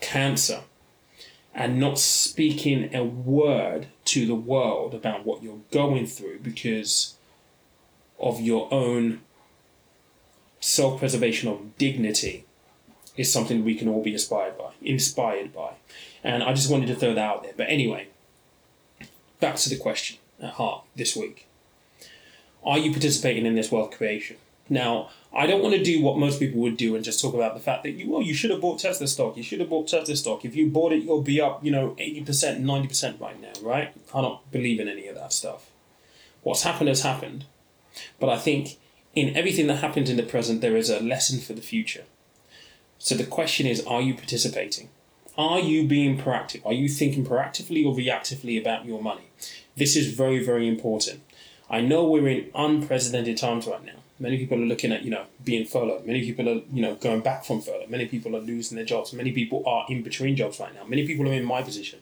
cancer 0.00 0.60
and 1.52 1.80
not 1.80 1.98
speaking 1.98 2.94
a 2.94 3.02
word 3.02 3.88
to 4.04 4.24
the 4.24 4.36
world 4.36 4.94
about 4.94 5.26
what 5.26 5.42
you're 5.42 5.62
going 5.72 6.06
through 6.06 6.38
because 6.38 7.16
of 8.20 8.40
your 8.40 8.72
own 8.72 9.20
self 10.60 10.98
preservation 10.98 11.48
of 11.48 11.76
dignity 11.78 12.44
is 13.16 13.32
something 13.32 13.64
we 13.64 13.74
can 13.74 13.88
all 13.88 14.02
be 14.02 14.12
inspired 14.12 14.56
by. 14.56 14.70
Inspired 14.80 15.52
by. 15.52 15.72
And 16.22 16.42
I 16.42 16.52
just 16.52 16.70
wanted 16.70 16.86
to 16.86 16.94
throw 16.94 17.14
that 17.14 17.24
out 17.24 17.42
there. 17.42 17.52
But 17.56 17.68
anyway, 17.68 18.08
back 19.40 19.56
to 19.56 19.68
the 19.68 19.76
question 19.76 20.18
at 20.40 20.54
heart 20.54 20.84
this 20.94 21.16
week. 21.16 21.46
Are 22.64 22.78
you 22.78 22.90
participating 22.90 23.46
in 23.46 23.54
this 23.54 23.72
wealth 23.72 23.96
creation? 23.96 24.36
Now, 24.68 25.10
I 25.34 25.46
don't 25.46 25.62
want 25.62 25.74
to 25.74 25.82
do 25.82 26.02
what 26.02 26.18
most 26.18 26.38
people 26.38 26.60
would 26.60 26.76
do 26.76 26.94
and 26.94 27.04
just 27.04 27.20
talk 27.20 27.34
about 27.34 27.54
the 27.54 27.60
fact 27.60 27.82
that 27.84 27.92
you 27.92 28.10
well, 28.10 28.22
you 28.22 28.34
should 28.34 28.50
have 28.50 28.60
bought 28.60 28.80
Tesla 28.80 29.06
stock. 29.06 29.36
You 29.36 29.42
should 29.42 29.60
have 29.60 29.70
bought 29.70 29.88
Tesla 29.88 30.14
stock. 30.14 30.44
If 30.44 30.54
you 30.54 30.68
bought 30.68 30.92
it, 30.92 31.02
you'll 31.02 31.22
be 31.22 31.40
up, 31.40 31.64
you 31.64 31.70
know, 31.70 31.94
eighty 31.98 32.22
percent, 32.22 32.60
ninety 32.60 32.88
percent 32.88 33.20
right 33.20 33.40
now, 33.40 33.52
right? 33.62 33.94
I 34.14 34.20
don't 34.20 34.50
believe 34.50 34.80
in 34.80 34.88
any 34.88 35.06
of 35.08 35.14
that 35.16 35.32
stuff. 35.32 35.70
What's 36.42 36.62
happened 36.62 36.88
has 36.88 37.02
happened, 37.02 37.44
but 38.20 38.28
I 38.28 38.38
think 38.38 38.78
in 39.18 39.36
everything 39.36 39.66
that 39.66 39.76
happens 39.76 40.08
in 40.08 40.16
the 40.16 40.22
present, 40.22 40.60
there 40.60 40.76
is 40.76 40.90
a 40.90 41.00
lesson 41.00 41.40
for 41.40 41.52
the 41.52 41.62
future. 41.62 42.04
So 42.98 43.14
the 43.14 43.24
question 43.24 43.66
is, 43.66 43.84
are 43.86 44.00
you 44.00 44.14
participating? 44.14 44.90
Are 45.36 45.60
you 45.60 45.86
being 45.86 46.18
proactive? 46.18 46.64
Are 46.66 46.72
you 46.72 46.88
thinking 46.88 47.24
proactively 47.24 47.86
or 47.86 47.94
reactively 47.94 48.60
about 48.60 48.86
your 48.86 49.02
money? 49.02 49.30
This 49.76 49.94
is 49.96 50.12
very, 50.14 50.44
very 50.44 50.66
important. 50.66 51.20
I 51.70 51.80
know 51.80 52.04
we're 52.04 52.28
in 52.28 52.50
unprecedented 52.54 53.36
times 53.36 53.66
right 53.66 53.84
now. 53.84 53.92
Many 54.18 54.36
people 54.36 54.60
are 54.60 54.66
looking 54.66 54.90
at, 54.90 55.04
you 55.04 55.10
know, 55.10 55.26
being 55.44 55.64
furloughed. 55.64 56.04
Many 56.06 56.22
people 56.22 56.48
are, 56.48 56.60
you 56.72 56.82
know, 56.82 56.96
going 56.96 57.20
back 57.20 57.44
from 57.44 57.60
furlough. 57.60 57.86
Many 57.88 58.06
people 58.06 58.34
are 58.34 58.40
losing 58.40 58.76
their 58.76 58.84
jobs. 58.84 59.12
Many 59.12 59.30
people 59.30 59.62
are 59.64 59.86
in 59.88 60.02
between 60.02 60.34
jobs 60.34 60.58
right 60.58 60.74
now. 60.74 60.84
Many 60.84 61.06
people 61.06 61.28
are 61.28 61.32
in 61.32 61.44
my 61.44 61.62
position 61.62 62.00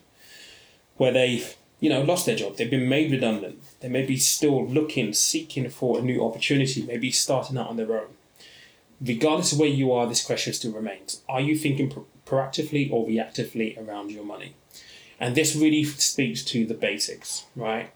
where 0.96 1.12
they've, 1.12 1.54
you 1.80 1.90
know, 1.90 2.02
lost 2.02 2.26
their 2.26 2.37
job. 2.37 2.56
They've 2.56 2.71
been 2.71 2.88
made 2.88 3.11
redundant. 3.11 3.62
They 3.80 3.88
may 3.88 4.04
be 4.04 4.16
still 4.16 4.66
looking, 4.66 5.12
seeking 5.12 5.68
for 5.68 5.99
a 5.99 6.02
new 6.02 6.25
opportunity, 6.25 6.83
maybe 6.83 7.11
starting 7.11 7.59
out 7.59 7.68
on 7.68 7.76
their 7.76 7.92
own. 7.92 8.09
Regardless 9.00 9.52
of 9.52 9.59
where 9.59 9.68
you 9.68 9.92
are, 9.92 10.06
this 10.06 10.25
question 10.25 10.54
still 10.54 10.73
remains. 10.73 11.21
Are 11.28 11.40
you 11.40 11.56
thinking 11.56 11.90
pro- 11.90 12.06
proactively 12.25 12.90
or 12.90 13.06
reactively 13.06 13.76
around 13.76 14.11
your 14.11 14.25
money? 14.25 14.54
And 15.21 15.35
this 15.35 15.54
really 15.54 15.85
speaks 15.85 16.42
to 16.45 16.66
the 16.66 16.75
basics, 16.75 17.45
right? 17.54 17.90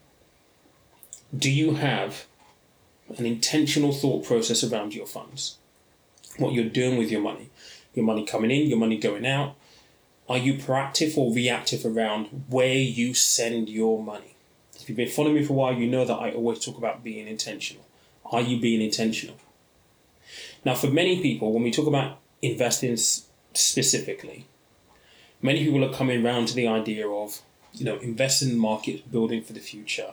Do 1.35 1.49
you 1.49 1.75
have 1.75 2.25
an 3.17 3.25
intentional 3.25 3.93
thought 3.93 4.25
process 4.25 4.63
around 4.63 4.93
your 4.93 5.07
funds? 5.07 5.57
What 6.37 6.53
you're 6.53 6.65
doing 6.65 6.97
with 6.97 7.11
your 7.11 7.21
money? 7.21 7.49
Your 7.93 8.05
money 8.05 8.25
coming 8.25 8.51
in, 8.51 8.67
your 8.67 8.77
money 8.77 8.97
going 8.97 9.25
out? 9.25 9.55
Are 10.31 10.37
you 10.37 10.53
proactive 10.53 11.17
or 11.17 11.33
reactive 11.33 11.85
around 11.85 12.45
where 12.47 12.73
you 12.73 13.13
send 13.13 13.67
your 13.67 14.01
money? 14.01 14.37
If 14.79 14.87
you've 14.87 14.95
been 14.95 15.09
following 15.09 15.35
me 15.35 15.43
for 15.43 15.51
a 15.51 15.55
while, 15.57 15.73
you 15.73 15.87
know 15.87 16.05
that 16.05 16.15
I 16.15 16.31
always 16.31 16.63
talk 16.63 16.77
about 16.77 17.03
being 17.03 17.27
intentional. 17.27 17.83
Are 18.23 18.39
you 18.39 18.57
being 18.57 18.81
intentional? 18.81 19.35
Now, 20.63 20.73
for 20.75 20.87
many 20.87 21.21
people, 21.21 21.51
when 21.51 21.63
we 21.63 21.69
talk 21.69 21.85
about 21.85 22.19
investing 22.41 22.95
specifically, 22.95 24.45
many 25.41 25.65
people 25.65 25.83
are 25.83 25.93
coming 25.93 26.25
around 26.25 26.47
to 26.47 26.55
the 26.55 26.65
idea 26.65 27.09
of, 27.09 27.41
you 27.73 27.83
know, 27.83 27.97
investing 27.97 28.51
in 28.51 28.55
the 28.55 28.61
market, 28.61 29.11
building 29.11 29.43
for 29.43 29.51
the 29.51 29.59
future 29.59 30.11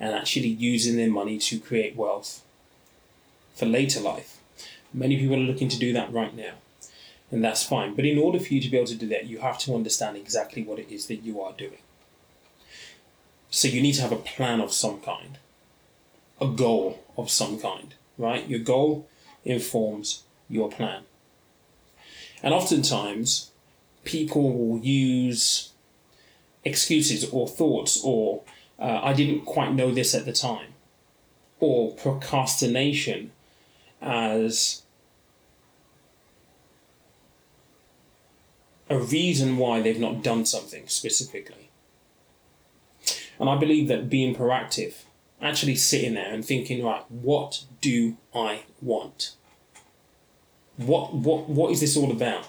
and 0.00 0.14
actually 0.14 0.48
using 0.48 0.96
their 0.96 1.10
money 1.10 1.36
to 1.40 1.60
create 1.60 1.94
wealth 1.94 2.42
for 3.54 3.66
later 3.66 4.00
life. 4.00 4.40
Many 4.94 5.18
people 5.18 5.36
are 5.36 5.50
looking 5.50 5.68
to 5.68 5.78
do 5.78 5.92
that 5.92 6.10
right 6.10 6.34
now, 6.34 6.54
and 7.30 7.44
that's 7.44 7.62
fine. 7.62 7.94
But 7.94 8.06
in 8.06 8.18
order 8.18 8.40
for 8.40 8.54
you 8.54 8.60
to 8.60 8.68
be 8.68 8.76
able 8.76 8.86
to 8.88 8.94
do 8.94 9.08
that, 9.08 9.26
you 9.26 9.40
have 9.40 9.58
to 9.60 9.74
understand 9.74 10.16
exactly 10.16 10.62
what 10.62 10.78
it 10.78 10.90
is 10.90 11.06
that 11.06 11.22
you 11.22 11.40
are 11.40 11.52
doing. 11.52 11.82
So 13.50 13.68
you 13.68 13.80
need 13.80 13.94
to 13.94 14.02
have 14.02 14.12
a 14.12 14.16
plan 14.16 14.60
of 14.60 14.72
some 14.72 15.00
kind, 15.00 15.38
a 16.40 16.46
goal 16.46 17.04
of 17.16 17.30
some 17.30 17.58
kind, 17.58 17.94
right? 18.16 18.46
Your 18.48 18.60
goal 18.60 19.08
informs 19.44 20.22
your 20.48 20.70
plan. 20.70 21.02
And 22.42 22.54
oftentimes, 22.54 23.50
people 24.04 24.52
will 24.52 24.78
use 24.78 25.70
excuses 26.64 27.28
or 27.30 27.48
thoughts 27.48 28.00
or 28.04 28.42
uh, 28.78 29.00
I 29.02 29.12
didn't 29.12 29.44
quite 29.44 29.74
know 29.74 29.92
this 29.92 30.14
at 30.14 30.24
the 30.24 30.32
time, 30.32 30.74
or 31.58 31.92
procrastination 31.94 33.32
as 34.00 34.82
a 38.90 38.98
reason 38.98 39.56
why 39.56 39.80
they've 39.80 40.00
not 40.00 40.22
done 40.22 40.46
something 40.46 40.86
specifically. 40.86 41.70
And 43.38 43.48
I 43.48 43.56
believe 43.56 43.88
that 43.88 44.08
being 44.08 44.34
proactive, 44.34 45.02
actually 45.40 45.76
sitting 45.76 46.14
there 46.14 46.32
and 46.32 46.44
thinking, 46.44 46.84
right, 46.84 47.04
what 47.10 47.64
do 47.80 48.16
I 48.34 48.62
want? 48.82 49.34
What 50.76 51.14
what 51.14 51.48
what 51.48 51.72
is 51.72 51.80
this 51.80 51.96
all 51.96 52.10
about? 52.10 52.48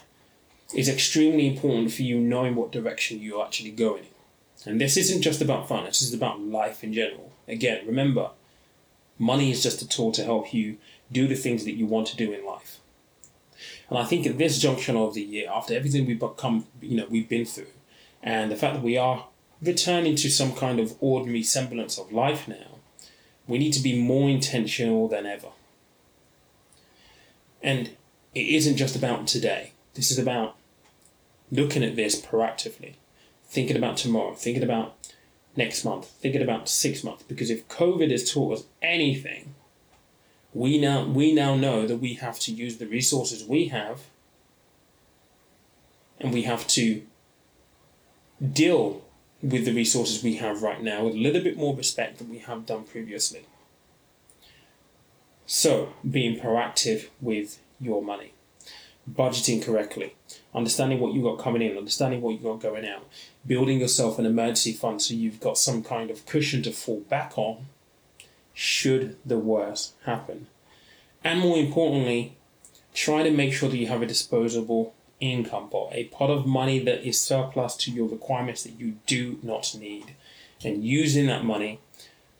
Is 0.74 0.88
extremely 0.88 1.48
important 1.48 1.92
for 1.92 2.02
you 2.02 2.20
knowing 2.20 2.54
what 2.54 2.70
direction 2.70 3.20
you're 3.20 3.44
actually 3.44 3.72
going 3.72 4.04
in. 4.04 4.70
And 4.70 4.80
this 4.80 4.96
isn't 4.96 5.22
just 5.22 5.40
about 5.40 5.68
finance, 5.68 6.00
this 6.00 6.08
is 6.08 6.14
about 6.14 6.40
life 6.40 6.84
in 6.84 6.92
general. 6.92 7.32
Again, 7.48 7.86
remember, 7.86 8.30
money 9.18 9.50
is 9.50 9.62
just 9.62 9.82
a 9.82 9.88
tool 9.88 10.12
to 10.12 10.24
help 10.24 10.52
you 10.54 10.76
do 11.10 11.26
the 11.26 11.34
things 11.34 11.64
that 11.64 11.72
you 11.72 11.86
want 11.86 12.06
to 12.08 12.16
do 12.16 12.32
in 12.32 12.44
life. 12.44 12.78
And 13.90 13.98
I 13.98 14.04
think 14.04 14.26
at 14.26 14.38
this 14.38 14.58
junction 14.58 14.96
of 14.96 15.14
the 15.14 15.22
year, 15.22 15.50
after 15.52 15.74
everything 15.74 16.06
we've 16.06 16.18
become, 16.18 16.66
you 16.80 16.96
know, 16.96 17.06
we've 17.10 17.28
been 17.28 17.44
through, 17.44 17.66
and 18.22 18.50
the 18.50 18.56
fact 18.56 18.74
that 18.74 18.82
we 18.82 18.96
are 18.96 19.26
returning 19.60 20.16
to 20.16 20.30
some 20.30 20.54
kind 20.54 20.78
of 20.78 20.94
ordinary 21.00 21.42
semblance 21.42 21.98
of 21.98 22.12
life 22.12 22.46
now, 22.48 22.78
we 23.46 23.58
need 23.58 23.72
to 23.72 23.82
be 23.82 24.00
more 24.00 24.30
intentional 24.30 25.08
than 25.08 25.26
ever. 25.26 25.48
And 27.62 27.90
it 28.34 28.46
isn't 28.46 28.76
just 28.76 28.96
about 28.96 29.26
today. 29.26 29.72
This 29.94 30.10
is 30.10 30.18
about 30.18 30.56
looking 31.50 31.82
at 31.82 31.96
this 31.96 32.20
proactively 32.20 32.94
thinking 33.50 33.76
about 33.76 33.96
tomorrow, 33.96 34.34
thinking 34.34 34.62
about 34.62 34.94
next 35.56 35.84
month, 35.84 36.06
thinking 36.06 36.40
about 36.40 36.68
six 36.68 37.02
months. 37.02 37.24
Because 37.24 37.50
if 37.50 37.68
COVID 37.68 38.10
has 38.12 38.32
taught 38.32 38.58
us 38.58 38.64
anything, 38.80 39.54
we 40.52 40.78
now 40.78 41.04
we 41.04 41.32
now 41.32 41.54
know 41.54 41.86
that 41.86 41.98
we 41.98 42.14
have 42.14 42.38
to 42.40 42.52
use 42.52 42.78
the 42.78 42.86
resources 42.86 43.44
we 43.44 43.68
have 43.68 44.00
and 46.20 46.32
we 46.32 46.42
have 46.42 46.66
to 46.66 47.02
deal 48.52 49.02
with 49.42 49.64
the 49.64 49.72
resources 49.72 50.22
we 50.22 50.36
have 50.36 50.62
right 50.62 50.82
now 50.82 51.04
with 51.04 51.14
a 51.14 51.18
little 51.18 51.42
bit 51.42 51.56
more 51.56 51.74
respect 51.74 52.18
than 52.18 52.28
we 52.28 52.38
have 52.38 52.66
done 52.66 52.84
previously. 52.84 53.46
So, 55.46 55.94
being 56.08 56.38
proactive 56.38 57.08
with 57.20 57.58
your 57.80 58.02
money, 58.02 58.34
budgeting 59.10 59.64
correctly, 59.64 60.14
understanding 60.54 61.00
what 61.00 61.14
you 61.14 61.22
got 61.22 61.38
coming 61.38 61.62
in, 61.62 61.76
understanding 61.76 62.20
what 62.20 62.32
you 62.32 62.38
got 62.38 62.60
going 62.60 62.86
out, 62.86 63.08
building 63.46 63.80
yourself 63.80 64.18
an 64.18 64.26
emergency 64.26 64.72
fund 64.72 65.02
so 65.02 65.14
you've 65.14 65.40
got 65.40 65.58
some 65.58 65.82
kind 65.82 66.10
of 66.10 66.26
cushion 66.26 66.62
to 66.62 66.70
fall 66.70 67.00
back 67.08 67.36
on 67.36 67.66
should 68.60 69.16
the 69.24 69.38
worst 69.38 69.94
happen. 70.04 70.46
And 71.24 71.40
more 71.40 71.56
importantly, 71.56 72.36
try 72.92 73.22
to 73.22 73.30
make 73.30 73.54
sure 73.54 73.70
that 73.70 73.78
you 73.78 73.86
have 73.86 74.02
a 74.02 74.06
disposable 74.06 74.92
income 75.18 75.70
pot, 75.70 75.88
a 75.92 76.04
pot 76.04 76.28
of 76.28 76.44
money 76.44 76.78
that 76.78 77.02
is 77.02 77.18
surplus 77.18 77.74
to 77.76 77.90
your 77.90 78.06
requirements 78.06 78.62
that 78.64 78.78
you 78.78 78.96
do 79.06 79.38
not 79.42 79.74
need, 79.78 80.14
and 80.62 80.84
using 80.84 81.26
that 81.26 81.42
money 81.42 81.80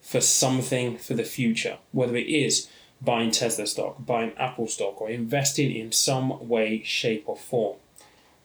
for 0.02 0.20
something 0.20 0.98
for 0.98 1.14
the 1.14 1.24
future, 1.24 1.78
whether 1.90 2.16
it 2.16 2.28
is 2.28 2.68
buying 3.00 3.30
Tesla 3.30 3.66
stock, 3.66 4.04
buying 4.04 4.32
Apple 4.36 4.66
stock, 4.66 5.00
or 5.00 5.08
investing 5.08 5.74
in 5.74 5.90
some 5.90 6.46
way, 6.46 6.82
shape, 6.82 7.24
or 7.26 7.36
form. 7.36 7.78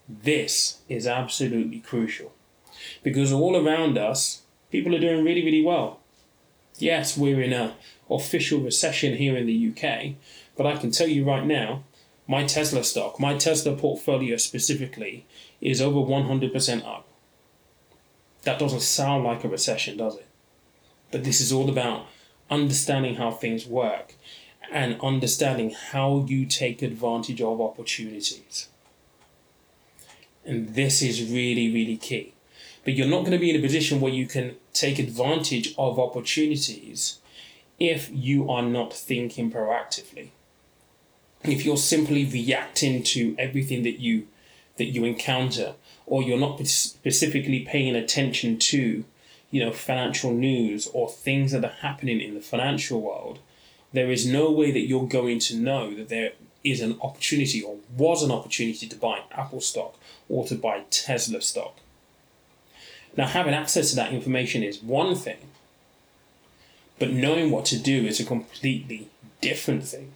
This 0.07 0.77
is 0.87 1.07
absolutely 1.07 1.79
crucial 1.79 2.31
because 3.03 3.33
all 3.33 3.57
around 3.57 3.97
us, 3.97 4.43
people 4.71 4.95
are 4.95 4.99
doing 4.99 5.25
really, 5.25 5.43
really 5.43 5.63
well. 5.63 5.99
Yes, 6.77 7.17
we're 7.17 7.41
in 7.41 7.53
a 7.53 7.75
official 8.09 8.59
recession 8.59 9.15
here 9.15 9.37
in 9.37 9.45
the 9.45 9.69
UK, 9.69 10.15
but 10.55 10.65
I 10.65 10.77
can 10.77 10.91
tell 10.91 11.07
you 11.07 11.23
right 11.23 11.45
now, 11.45 11.83
my 12.27 12.43
Tesla 12.43 12.83
stock, 12.83 13.19
my 13.19 13.35
Tesla 13.35 13.75
portfolio 13.75 14.37
specifically, 14.37 15.25
is 15.61 15.81
over 15.81 15.99
100% 15.99 16.85
up. 16.85 17.07
That 18.43 18.59
doesn't 18.59 18.81
sound 18.81 19.23
like 19.23 19.43
a 19.43 19.49
recession, 19.49 19.97
does 19.97 20.17
it? 20.17 20.27
But 21.11 21.23
this 21.23 21.39
is 21.39 21.51
all 21.51 21.69
about 21.69 22.07
understanding 22.49 23.15
how 23.15 23.31
things 23.31 23.65
work 23.65 24.15
and 24.71 24.99
understanding 25.01 25.71
how 25.71 26.25
you 26.27 26.45
take 26.45 26.81
advantage 26.81 27.41
of 27.41 27.61
opportunities. 27.61 28.69
And 30.43 30.75
this 30.75 31.01
is 31.01 31.31
really, 31.31 31.71
really 31.71 31.97
key. 31.97 32.33
But 32.83 32.93
you're 32.93 33.07
not 33.07 33.21
going 33.21 33.31
to 33.31 33.39
be 33.39 33.49
in 33.49 33.55
a 33.55 33.65
position 33.65 33.99
where 33.99 34.13
you 34.13 34.27
can 34.27 34.55
take 34.75 34.99
advantage 34.99 35.73
of 35.77 35.99
opportunities 35.99 37.19
if 37.79 38.09
you 38.13 38.49
are 38.49 38.61
not 38.61 38.93
thinking 38.93 39.51
proactively. 39.51 40.29
If 41.43 41.65
you're 41.65 41.77
simply 41.77 42.25
reacting 42.25 43.03
to 43.03 43.35
everything 43.37 43.83
that 43.83 43.99
you 43.99 44.27
that 44.77 44.85
you 44.85 45.05
encounter, 45.05 45.75
or 46.05 46.21
you're 46.21 46.37
not 46.37 46.65
specifically 46.67 47.61
paying 47.61 47.95
attention 47.95 48.59
to, 48.59 49.05
you 49.49 49.63
know, 49.63 49.71
financial 49.71 50.31
news 50.31 50.87
or 50.87 51.09
things 51.09 51.53
that 51.53 51.63
are 51.63 51.77
happening 51.81 52.19
in 52.19 52.33
the 52.33 52.41
financial 52.41 53.01
world, 53.01 53.39
there 53.93 54.11
is 54.11 54.25
no 54.25 54.51
way 54.51 54.71
that 54.71 54.81
you're 54.81 55.07
going 55.07 55.39
to 55.39 55.55
know 55.55 55.95
that 55.95 56.09
there 56.09 56.33
is 56.65 56.81
an 56.81 56.97
opportunity 57.01 57.63
or 57.63 57.77
was 57.95 58.21
an 58.21 58.31
opportunity 58.31 58.85
to 58.87 58.95
buy 58.97 59.21
Apple 59.31 59.61
stock 59.61 59.95
or 60.27 60.45
to 60.45 60.55
buy 60.55 60.83
Tesla 60.89 61.39
stock. 61.39 61.77
Now, 63.17 63.27
having 63.27 63.53
access 63.53 63.89
to 63.91 63.95
that 63.95 64.11
information 64.11 64.63
is 64.63 64.83
one 64.83 65.15
thing, 65.15 65.37
but 66.99 67.11
knowing 67.11 67.51
what 67.51 67.65
to 67.65 67.77
do 67.77 68.05
is 68.05 68.19
a 68.19 68.25
completely 68.25 69.07
different 69.41 69.85
thing. 69.85 70.11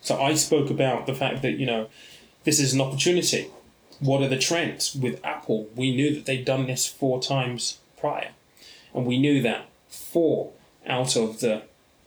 So 0.00 0.20
I 0.20 0.34
spoke 0.34 0.68
about 0.68 1.06
the 1.06 1.14
fact 1.14 1.42
that, 1.42 1.52
you 1.52 1.66
know, 1.66 1.88
this 2.44 2.58
is 2.58 2.74
an 2.74 2.80
opportunity. 2.80 3.48
What 4.00 4.22
are 4.22 4.28
the 4.28 4.38
trends? 4.38 4.94
With 4.94 5.24
Apple, 5.24 5.68
we 5.76 5.94
knew 5.94 6.14
that 6.14 6.26
they'd 6.26 6.44
done 6.44 6.66
this 6.66 6.86
four 6.86 7.22
times 7.22 7.78
prior. 7.98 8.30
And 8.92 9.06
we 9.06 9.18
knew 9.18 9.40
that 9.42 9.66
four 9.88 10.52
out 10.86 11.16
of 11.16 11.40
the, 11.40 11.62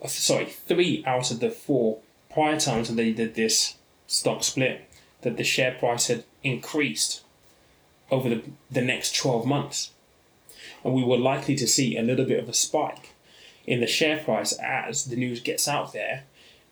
sorry, 0.06 0.46
three 0.46 1.04
out 1.08 1.32
of 1.32 1.40
the 1.40 1.50
four 1.50 2.00
prior 2.32 2.60
times 2.60 2.90
that 2.90 2.96
they 2.96 3.12
did 3.12 3.36
this 3.36 3.76
stock 4.08 4.44
split, 4.44 4.90
that 5.22 5.38
the 5.38 5.44
share 5.44 5.72
price 5.72 6.08
had 6.08 6.26
increased 6.44 7.22
over 8.12 8.30
the, 8.30 8.42
the 8.70 8.82
next 8.82 9.16
12 9.16 9.46
months. 9.46 9.92
And 10.84 10.94
we 10.94 11.04
were 11.04 11.18
likely 11.18 11.56
to 11.56 11.68
see 11.68 11.98
a 11.98 12.04
little 12.04 12.26
bit 12.26 12.40
of 12.40 12.50
a 12.50 12.54
spike 12.54 13.14
in 13.66 13.80
the 13.80 13.88
share 13.88 14.24
price 14.24 14.54
as 14.54 15.06
the 15.06 15.16
news 15.16 15.40
gets 15.40 15.68
out 15.68 15.94
there 15.94 16.24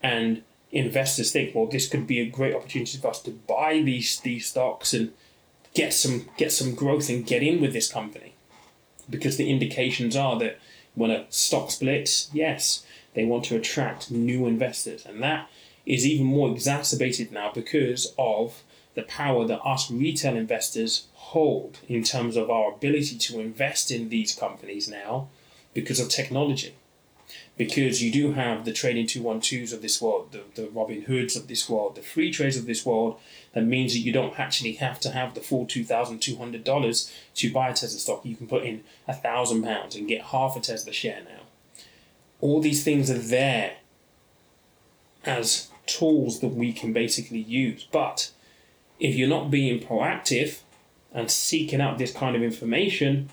and 0.01 0.43
investors 0.71 1.31
think, 1.31 1.55
well, 1.55 1.65
this 1.65 1.87
could 1.87 2.05
be 2.05 2.19
a 2.19 2.25
great 2.25 2.55
opportunity 2.55 2.97
for 2.97 3.07
us 3.07 3.21
to 3.21 3.31
buy 3.31 3.81
these 3.81 4.19
these 4.19 4.47
stocks 4.47 4.93
and 4.93 5.13
get 5.73 5.93
some 5.93 6.29
get 6.37 6.51
some 6.51 6.75
growth 6.75 7.09
and 7.09 7.25
get 7.25 7.43
in 7.43 7.61
with 7.61 7.73
this 7.73 7.91
company. 7.91 8.33
Because 9.09 9.37
the 9.37 9.49
indications 9.49 10.15
are 10.15 10.37
that 10.39 10.59
when 10.95 11.11
a 11.11 11.25
stock 11.29 11.71
splits, 11.71 12.29
yes, 12.33 12.85
they 13.13 13.25
want 13.25 13.45
to 13.45 13.55
attract 13.55 14.11
new 14.11 14.47
investors. 14.47 15.05
And 15.05 15.21
that 15.21 15.49
is 15.85 16.05
even 16.05 16.25
more 16.25 16.49
exacerbated 16.49 17.31
now 17.31 17.51
because 17.53 18.13
of 18.17 18.63
the 18.95 19.03
power 19.03 19.45
that 19.45 19.65
us 19.65 19.91
retail 19.91 20.35
investors 20.35 21.07
hold 21.31 21.79
in 21.87 22.03
terms 22.03 22.35
of 22.35 22.49
our 22.49 22.73
ability 22.73 23.17
to 23.17 23.39
invest 23.39 23.89
in 23.91 24.09
these 24.09 24.35
companies 24.35 24.87
now 24.87 25.29
because 25.73 25.99
of 25.99 26.09
technology. 26.09 26.75
Because 27.57 28.03
you 28.03 28.11
do 28.11 28.33
have 28.33 28.65
the 28.65 28.73
trading 28.73 29.05
212s 29.05 29.73
of 29.73 29.81
this 29.81 30.01
world, 30.01 30.31
the, 30.31 30.43
the 30.61 30.67
Robinhoods 30.67 31.35
of 31.35 31.47
this 31.47 31.69
world, 31.69 31.95
the 31.95 32.01
Freetrades 32.01 32.57
of 32.57 32.65
this 32.65 32.85
world, 32.85 33.19
that 33.53 33.63
means 33.63 33.93
that 33.93 33.99
you 33.99 34.11
don't 34.11 34.37
actually 34.39 34.73
have 34.73 34.99
to 35.01 35.11
have 35.11 35.33
the 35.33 35.41
full 35.41 35.65
$2,200 35.65 37.11
to 37.35 37.53
buy 37.53 37.69
a 37.69 37.73
Tesla 37.73 37.99
stock. 37.99 38.25
You 38.25 38.35
can 38.35 38.47
put 38.47 38.63
in 38.63 38.83
a 39.07 39.13
thousand 39.13 39.63
pounds 39.63 39.95
and 39.95 40.07
get 40.07 40.23
half 40.23 40.55
a 40.55 40.59
Tesla 40.59 40.91
share 40.91 41.21
now. 41.23 41.43
All 42.41 42.59
these 42.59 42.83
things 42.83 43.09
are 43.09 43.17
there 43.17 43.77
as 45.25 45.69
tools 45.85 46.41
that 46.41 46.49
we 46.49 46.73
can 46.73 46.91
basically 46.91 47.39
use. 47.39 47.87
But 47.91 48.31
if 48.99 49.15
you're 49.15 49.29
not 49.29 49.49
being 49.49 49.79
proactive 49.79 50.59
and 51.13 51.29
seeking 51.29 51.79
out 51.79 51.97
this 51.97 52.11
kind 52.11 52.35
of 52.35 52.41
information 52.41 53.29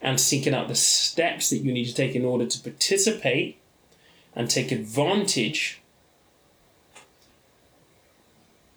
and 0.00 0.20
seeking 0.20 0.52
out 0.52 0.68
the 0.68 0.74
steps 0.74 1.50
that 1.50 1.58
you 1.58 1.72
need 1.72 1.86
to 1.86 1.94
take 1.94 2.14
in 2.14 2.24
order 2.24 2.46
to 2.46 2.60
participate 2.60 3.58
and 4.34 4.50
take 4.50 4.72
advantage 4.72 5.80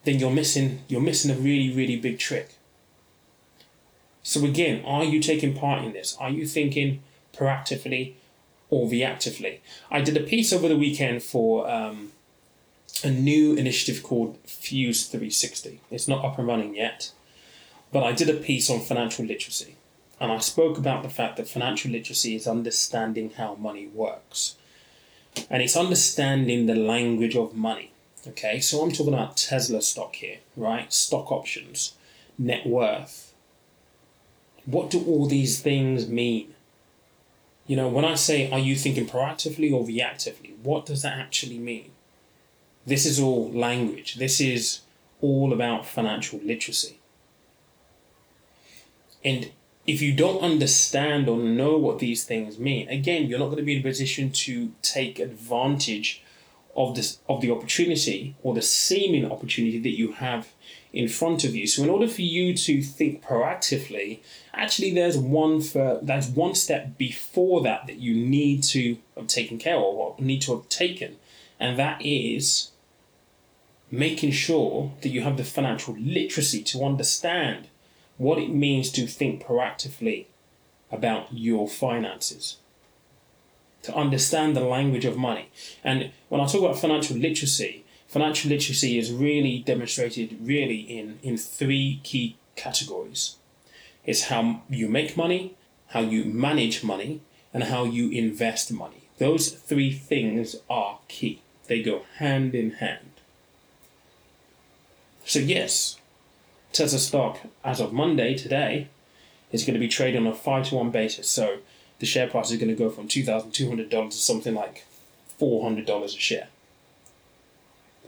then 0.03 0.19
you're 0.19 0.31
missing 0.31 0.81
you're 0.87 1.01
missing 1.01 1.31
a 1.31 1.35
really 1.35 1.73
really 1.73 1.97
big 1.97 2.19
trick. 2.19 2.55
So 4.21 4.45
again 4.45 4.83
are 4.85 5.03
you 5.03 5.19
taking 5.19 5.55
part 5.55 5.83
in 5.83 5.93
this? 5.93 6.15
Are 6.19 6.29
you 6.29 6.45
thinking 6.45 7.01
proactively 7.33 8.13
or 8.69 8.87
reactively? 8.87 9.59
I 9.89 10.01
did 10.01 10.15
a 10.15 10.21
piece 10.21 10.53
over 10.53 10.67
the 10.67 10.77
weekend 10.77 11.23
for 11.23 11.69
um, 11.69 12.11
a 13.03 13.09
new 13.09 13.53
initiative 13.55 14.03
called 14.03 14.37
Fuse 14.45 15.07
360. 15.07 15.81
It's 15.91 16.07
not 16.07 16.23
up 16.23 16.37
and 16.37 16.47
running 16.47 16.75
yet, 16.75 17.11
but 17.95 18.03
I 18.03 18.11
did 18.11 18.29
a 18.29 18.33
piece 18.33 18.69
on 18.69 18.81
financial 18.81 19.23
literacy. 19.23 19.77
And 20.19 20.29
I 20.29 20.39
spoke 20.39 20.77
about 20.77 21.01
the 21.01 21.07
fact 21.07 21.37
that 21.37 21.47
financial 21.47 21.91
literacy 21.91 22.35
is 22.35 22.45
understanding 22.45 23.31
how 23.37 23.55
money 23.55 23.87
works. 23.87 24.57
And 25.49 25.63
it's 25.63 25.77
understanding 25.77 26.65
the 26.65 26.75
language 26.75 27.37
of 27.37 27.55
money. 27.55 27.93
Okay, 28.27 28.59
so 28.59 28.83
I'm 28.83 28.91
talking 28.91 29.13
about 29.13 29.37
Tesla 29.37 29.81
stock 29.81 30.15
here, 30.15 30.39
right? 30.57 30.91
Stock 30.91 31.31
options, 31.31 31.93
net 32.37 32.67
worth. 32.67 33.33
What 34.65 34.89
do 34.89 35.01
all 35.05 35.25
these 35.25 35.61
things 35.61 36.05
mean? 36.05 36.53
You 37.65 37.77
know, 37.77 37.87
when 37.87 38.03
I 38.03 38.15
say, 38.15 38.51
are 38.51 38.59
you 38.59 38.75
thinking 38.75 39.07
proactively 39.07 39.71
or 39.71 39.85
reactively? 39.85 40.57
What 40.61 40.85
does 40.85 41.01
that 41.03 41.17
actually 41.17 41.59
mean? 41.59 41.91
This 42.85 43.05
is 43.05 43.21
all 43.21 43.49
language. 43.53 44.15
This 44.15 44.41
is 44.41 44.81
all 45.21 45.53
about 45.53 45.85
financial 45.85 46.41
literacy. 46.43 46.99
And 49.25 49.51
if 49.87 50.01
you 50.01 50.13
don't 50.13 50.41
understand 50.41 51.27
or 51.27 51.37
know 51.37 51.77
what 51.77 51.99
these 51.99 52.23
things 52.23 52.59
mean, 52.59 52.87
again, 52.89 53.27
you're 53.27 53.39
not 53.39 53.45
going 53.45 53.57
to 53.57 53.63
be 53.63 53.73
in 53.73 53.79
a 53.79 53.83
position 53.83 54.31
to 54.31 54.71
take 54.81 55.19
advantage 55.19 56.21
of 56.75 56.95
this 56.95 57.19
of 57.29 57.41
the 57.41 57.51
opportunity 57.51 58.35
or 58.43 58.53
the 58.53 58.61
seeming 58.61 59.29
opportunity 59.31 59.79
that 59.79 59.97
you 59.97 60.11
have 60.13 60.49
in 60.91 61.07
front 61.07 61.43
of 61.43 61.55
you. 61.55 61.67
So 61.67 61.83
in 61.83 61.89
order 61.89 62.07
for 62.07 62.21
you 62.21 62.53
to 62.53 62.81
think 62.81 63.23
proactively, 63.23 64.19
actually 64.53 64.91
there's 64.93 65.17
one 65.17 65.61
for 65.61 65.99
there's 66.01 66.27
one 66.27 66.53
step 66.53 66.97
before 66.97 67.61
that 67.61 67.87
that 67.87 67.97
you 67.97 68.13
need 68.13 68.63
to 68.63 68.97
have 69.15 69.27
taken 69.27 69.57
care 69.57 69.77
of 69.77 69.83
or 69.83 70.15
need 70.19 70.41
to 70.43 70.55
have 70.55 70.69
taken, 70.69 71.17
and 71.59 71.79
that 71.79 72.05
is 72.05 72.71
making 73.89 74.31
sure 74.31 74.91
that 75.01 75.09
you 75.09 75.21
have 75.21 75.37
the 75.37 75.43
financial 75.43 75.95
literacy 75.97 76.61
to 76.63 76.83
understand 76.83 77.69
what 78.17 78.37
it 78.37 78.49
means 78.49 78.91
to 78.91 79.07
think 79.07 79.43
proactively 79.43 80.25
about 80.91 81.27
your 81.31 81.67
finances, 81.67 82.57
to 83.83 83.93
understand 83.95 84.55
the 84.55 84.61
language 84.61 85.05
of 85.05 85.17
money. 85.17 85.49
And 85.83 86.11
when 86.29 86.41
I 86.41 86.45
talk 86.45 86.61
about 86.61 86.79
financial 86.79 87.17
literacy, 87.17 87.83
financial 88.07 88.49
literacy 88.49 88.97
is 88.97 89.11
really 89.11 89.59
demonstrated 89.59 90.37
really 90.41 90.79
in, 90.79 91.19
in 91.23 91.37
three 91.37 91.99
key 92.03 92.37
categories. 92.55 93.35
It's 94.05 94.25
how 94.25 94.61
you 94.69 94.87
make 94.87 95.17
money, 95.17 95.55
how 95.87 96.01
you 96.01 96.25
manage 96.25 96.83
money, 96.83 97.21
and 97.53 97.65
how 97.65 97.83
you 97.85 98.09
invest 98.09 98.71
money. 98.71 99.09
Those 99.17 99.49
three 99.49 99.91
things 99.93 100.57
are 100.69 100.99
key. 101.07 101.41
They 101.67 101.81
go 101.81 102.03
hand 102.17 102.53
in 102.53 102.71
hand. 102.71 103.11
So 105.25 105.39
yes, 105.39 105.97
Tesla 106.75 106.99
stock 106.99 107.39
as 107.63 107.79
of 107.79 107.93
Monday 107.93 108.35
today 108.35 108.89
is 109.53 109.63
going 109.63 109.75
to 109.75 109.79
be 109.79 109.87
traded 109.87 110.19
on 110.19 110.27
a 110.27 110.35
five 110.35 110.67
to 110.67 110.75
one 110.75 110.91
basis. 110.91 111.29
So 111.29 111.59
the 111.99 112.05
share 112.05 112.27
price 112.27 112.51
is 112.51 112.57
going 112.57 112.67
to 112.67 112.75
go 112.75 112.89
from 112.89 113.07
two 113.07 113.23
thousand 113.23 113.51
two 113.51 113.69
hundred 113.69 113.89
dollars 113.89 114.15
to 114.15 114.21
something 114.21 114.53
like 114.53 114.83
four 115.37 115.63
hundred 115.63 115.85
dollars 115.85 116.13
a 116.13 116.19
share. 116.19 116.49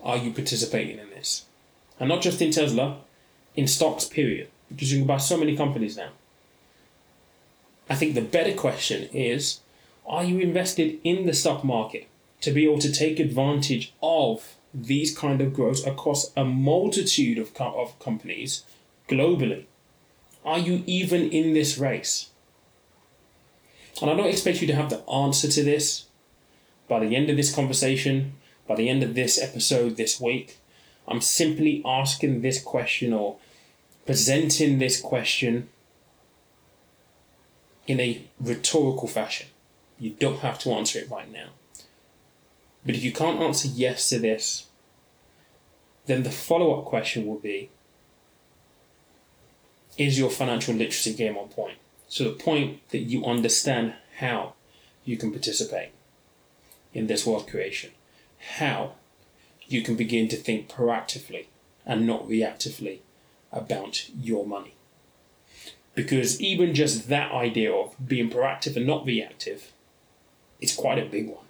Are 0.04 0.18
you 0.18 0.32
participating 0.34 1.00
in 1.00 1.10
this? 1.12 1.46
And 1.98 2.10
not 2.10 2.22
just 2.22 2.42
in 2.42 2.52
Tesla, 2.52 2.98
in 3.56 3.68
stocks, 3.68 4.06
period. 4.06 4.50
Because 4.70 4.92
you 4.92 5.00
can 5.00 5.08
buy 5.08 5.18
so 5.18 5.38
many 5.38 5.56
companies 5.56 5.96
now. 5.96 6.10
I 7.90 7.96
think 7.96 8.16
the 8.16 8.22
better 8.22 8.54
question 8.54 9.08
is 9.14 9.62
are 10.06 10.26
you 10.26 10.40
invested 10.40 11.00
in 11.06 11.26
the 11.26 11.34
stock 11.34 11.64
market 11.64 12.08
to 12.42 12.52
be 12.52 12.66
able 12.66 12.80
to 12.80 12.92
take 12.92 13.18
advantage 13.18 13.94
of 14.04 14.57
these 14.86 15.18
kind 15.18 15.42
of 15.42 15.54
growth 15.54 15.86
across 15.88 16.32
a 16.36 16.46
multitude 16.46 17.38
of, 17.38 17.52
of 17.60 17.98
companies 18.00 18.64
globally? 19.10 19.66
Are 20.46 20.60
you 20.60 20.84
even 20.86 21.30
in 21.30 21.54
this 21.54 21.78
race? 21.78 22.30
And 24.02 24.12
I 24.12 24.16
don't 24.16 24.28
expect 24.28 24.62
you 24.62 24.68
to 24.68 24.76
have 24.76 24.90
the 24.90 25.08
answer 25.10 25.48
to 25.48 25.64
this 25.64 26.06
by 26.88 27.00
the 27.00 27.16
end 27.16 27.30
of 27.30 27.36
this 27.36 27.54
conversation, 27.54 28.34
by 28.68 28.76
the 28.76 28.90
end 28.90 29.04
of 29.04 29.16
this 29.16 29.42
episode 29.42 29.98
this 29.98 30.22
week. 30.22 30.58
I'm 31.08 31.22
simply 31.22 31.82
asking 31.86 32.42
this 32.42 32.62
question 32.62 33.14
or 33.14 33.38
presenting 34.06 34.78
this 34.78 35.02
question 35.02 35.70
in 37.88 38.00
a 38.00 38.22
rhetorical 38.40 39.08
fashion. 39.08 39.48
You 40.00 40.12
don't 40.12 40.40
have 40.40 40.60
to 40.60 40.72
answer 40.72 41.00
it 41.00 41.10
right 41.10 41.32
now. 41.32 41.50
But 42.86 42.96
if 42.96 43.04
you 43.04 43.12
can't 43.12 43.42
answer 43.42 43.68
yes 43.68 44.10
to 44.10 44.20
this, 44.20 44.67
then 46.08 46.24
the 46.24 46.32
follow 46.32 46.78
up 46.78 46.86
question 46.86 47.28
will 47.28 47.40
be 47.40 47.70
Is 49.98 50.18
your 50.18 50.30
financial 50.30 50.74
literacy 50.74 51.14
game 51.14 51.38
on 51.38 51.50
point? 51.50 51.78
So, 52.10 52.24
the 52.24 52.32
point 52.32 52.88
that 52.90 53.00
you 53.00 53.26
understand 53.26 53.94
how 54.20 54.54
you 55.06 55.18
can 55.18 55.32
participate 55.32 55.90
in 56.94 57.08
this 57.08 57.26
wealth 57.26 57.48
creation, 57.48 57.92
how 58.58 58.94
you 59.68 59.82
can 59.82 59.96
begin 59.96 60.28
to 60.30 60.38
think 60.38 60.70
proactively 60.70 61.46
and 61.86 62.08
not 62.08 62.28
reactively 62.28 63.00
about 63.52 64.10
your 64.10 64.46
money. 64.46 64.74
Because 65.96 66.40
even 66.40 66.74
just 66.74 67.10
that 67.10 67.32
idea 67.32 67.74
of 67.74 67.96
being 68.08 68.30
proactive 68.30 68.76
and 68.76 68.86
not 68.86 69.06
reactive 69.06 69.72
is 70.60 70.76
quite 70.76 71.00
a 71.00 71.06
big 71.06 71.28
one. 71.28 71.46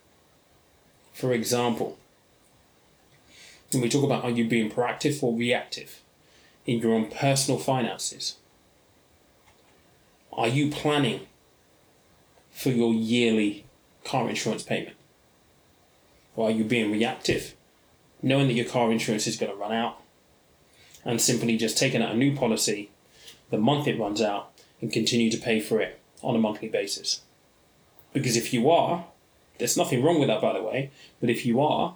For 1.13 1.33
example, 1.33 1.97
when 3.71 3.81
we 3.81 3.89
talk 3.89 4.03
about 4.03 4.23
are 4.23 4.29
you 4.29 4.47
being 4.47 4.69
proactive 4.69 5.21
or 5.21 5.35
reactive 5.35 6.01
in 6.65 6.79
your 6.79 6.93
own 6.93 7.09
personal 7.09 7.59
finances, 7.59 8.35
Are 10.33 10.47
you 10.47 10.69
planning 10.69 11.25
for 12.51 12.69
your 12.69 12.93
yearly 12.93 13.65
car 14.05 14.29
insurance 14.29 14.61
payment? 14.61 14.95
Or 16.35 16.49
are 16.49 16.51
you 16.51 16.63
being 16.63 16.91
reactive, 16.91 17.55
knowing 18.21 18.47
that 18.47 18.53
your 18.53 18.65
car 18.65 18.91
insurance 18.91 19.25
is 19.25 19.37
going 19.37 19.51
to 19.51 19.57
run 19.57 19.71
out, 19.71 19.99
and 21.03 21.19
simply 21.19 21.57
just 21.57 21.77
taking 21.77 22.03
out 22.03 22.13
a 22.13 22.17
new 22.17 22.35
policy 22.35 22.91
the 23.49 23.57
month 23.57 23.87
it 23.87 23.99
runs 23.99 24.21
out 24.21 24.51
and 24.79 24.93
continue 24.93 25.31
to 25.31 25.37
pay 25.37 25.59
for 25.59 25.81
it 25.81 25.99
on 26.21 26.35
a 26.35 26.39
monthly 26.39 26.69
basis? 26.69 27.21
Because 28.13 28.37
if 28.37 28.53
you 28.53 28.69
are, 28.69 29.05
there's 29.57 29.77
nothing 29.77 30.03
wrong 30.03 30.19
with 30.19 30.27
that, 30.27 30.41
by 30.41 30.53
the 30.53 30.61
way, 30.61 30.91
but 31.19 31.31
if 31.31 31.47
you 31.47 31.59
are, 31.61 31.95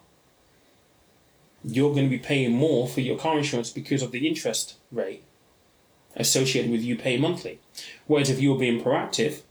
you're 1.63 1.93
going 1.93 2.05
to 2.05 2.17
be 2.17 2.17
paying 2.17 2.53
more 2.53 2.87
for 2.87 3.01
your 3.01 3.17
car 3.17 3.37
insurance 3.37 3.69
because 3.69 4.01
of 4.01 4.11
the 4.11 4.27
interest 4.27 4.75
rate 4.91 5.23
associated 6.15 6.71
with 6.71 6.81
you 6.81 6.97
paying 6.97 7.21
monthly. 7.21 7.59
Whereas 8.07 8.29
if 8.29 8.39
you're 8.39 8.57
being 8.57 8.83
proactive, 8.83 9.41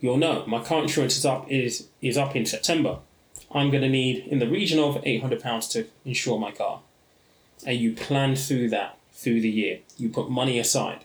you'll 0.00 0.16
know 0.16 0.44
my 0.46 0.62
car 0.62 0.82
insurance 0.82 1.16
is 1.16 1.26
up 1.26 1.50
is 1.50 1.88
is 2.00 2.16
up 2.16 2.36
in 2.36 2.46
September. 2.46 2.98
I'm 3.50 3.70
going 3.70 3.82
to 3.82 3.88
need 3.88 4.26
in 4.26 4.38
the 4.38 4.48
region 4.48 4.78
of 4.78 5.00
eight 5.04 5.20
hundred 5.20 5.42
pounds 5.42 5.68
to 5.68 5.86
insure 6.04 6.38
my 6.38 6.52
car, 6.52 6.80
and 7.66 7.78
you 7.78 7.94
plan 7.94 8.36
through 8.36 8.70
that 8.70 8.98
through 9.12 9.40
the 9.40 9.50
year. 9.50 9.80
You 9.96 10.08
put 10.10 10.30
money 10.30 10.58
aside, 10.58 11.04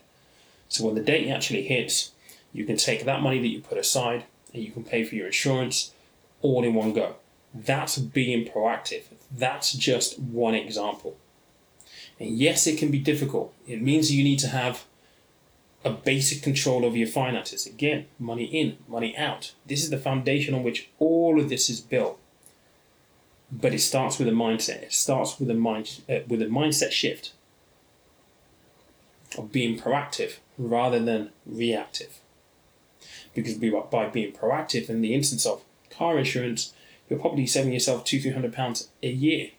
so 0.69 0.85
when 0.85 0.95
the 0.95 1.01
date 1.01 1.29
actually 1.29 1.63
hits, 1.63 2.11
you 2.51 2.65
can 2.65 2.77
take 2.77 3.05
that 3.05 3.21
money 3.21 3.39
that 3.39 3.47
you 3.47 3.61
put 3.61 3.77
aside 3.77 4.25
and 4.53 4.63
you 4.63 4.71
can 4.71 4.83
pay 4.83 5.03
for 5.03 5.15
your 5.15 5.27
insurance 5.27 5.91
all 6.41 6.63
in 6.63 6.75
one 6.75 6.93
go. 6.93 7.15
That's 7.53 7.97
being 7.97 8.45
proactive. 8.45 9.03
That's 9.31 9.73
just 9.73 10.19
one 10.19 10.55
example. 10.55 11.17
And 12.19 12.37
yes, 12.37 12.67
it 12.67 12.77
can 12.77 12.89
be 12.89 12.99
difficult. 12.99 13.53
It 13.67 13.81
means 13.81 14.11
you 14.11 14.23
need 14.23 14.39
to 14.39 14.47
have 14.47 14.85
a 15.85 15.91
basic 15.91 16.41
control 16.41 16.85
over 16.85 16.95
your 16.95 17.07
finances. 17.07 17.65
Again, 17.65 18.05
money 18.17 18.45
in, 18.45 18.77
money 18.87 19.15
out. 19.17 19.53
This 19.65 19.83
is 19.83 19.89
the 19.89 19.97
foundation 19.97 20.53
on 20.53 20.63
which 20.63 20.89
all 20.97 21.39
of 21.39 21.49
this 21.49 21.69
is 21.69 21.81
built. 21.81 22.19
But 23.51 23.73
it 23.73 23.79
starts 23.79 24.17
with 24.17 24.27
a 24.27 24.31
mindset. 24.31 24.83
It 24.83 24.93
starts 24.93 25.39
with 25.39 25.49
a 25.49 25.53
mind 25.53 26.01
uh, 26.09 26.19
with 26.27 26.41
a 26.41 26.45
mindset 26.45 26.91
shift 26.91 27.33
of 29.37 29.51
being 29.51 29.77
proactive 29.77 30.37
rather 30.57 30.99
than 30.99 31.31
reactive. 31.45 32.19
Because 33.35 33.55
by 33.55 34.07
being 34.07 34.31
proactive 34.31 34.89
in 34.89 35.01
the 35.01 35.13
instance 35.13 35.45
of 35.45 35.61
car 35.89 36.17
insurance, 36.17 36.73
you're 37.13 37.21
probably 37.21 37.45
saving 37.45 37.73
yourself 37.73 38.03
two, 38.03 38.19
three 38.19 38.31
hundred 38.31 38.53
pounds 38.53 38.89
a 39.03 39.07
year 39.07 39.51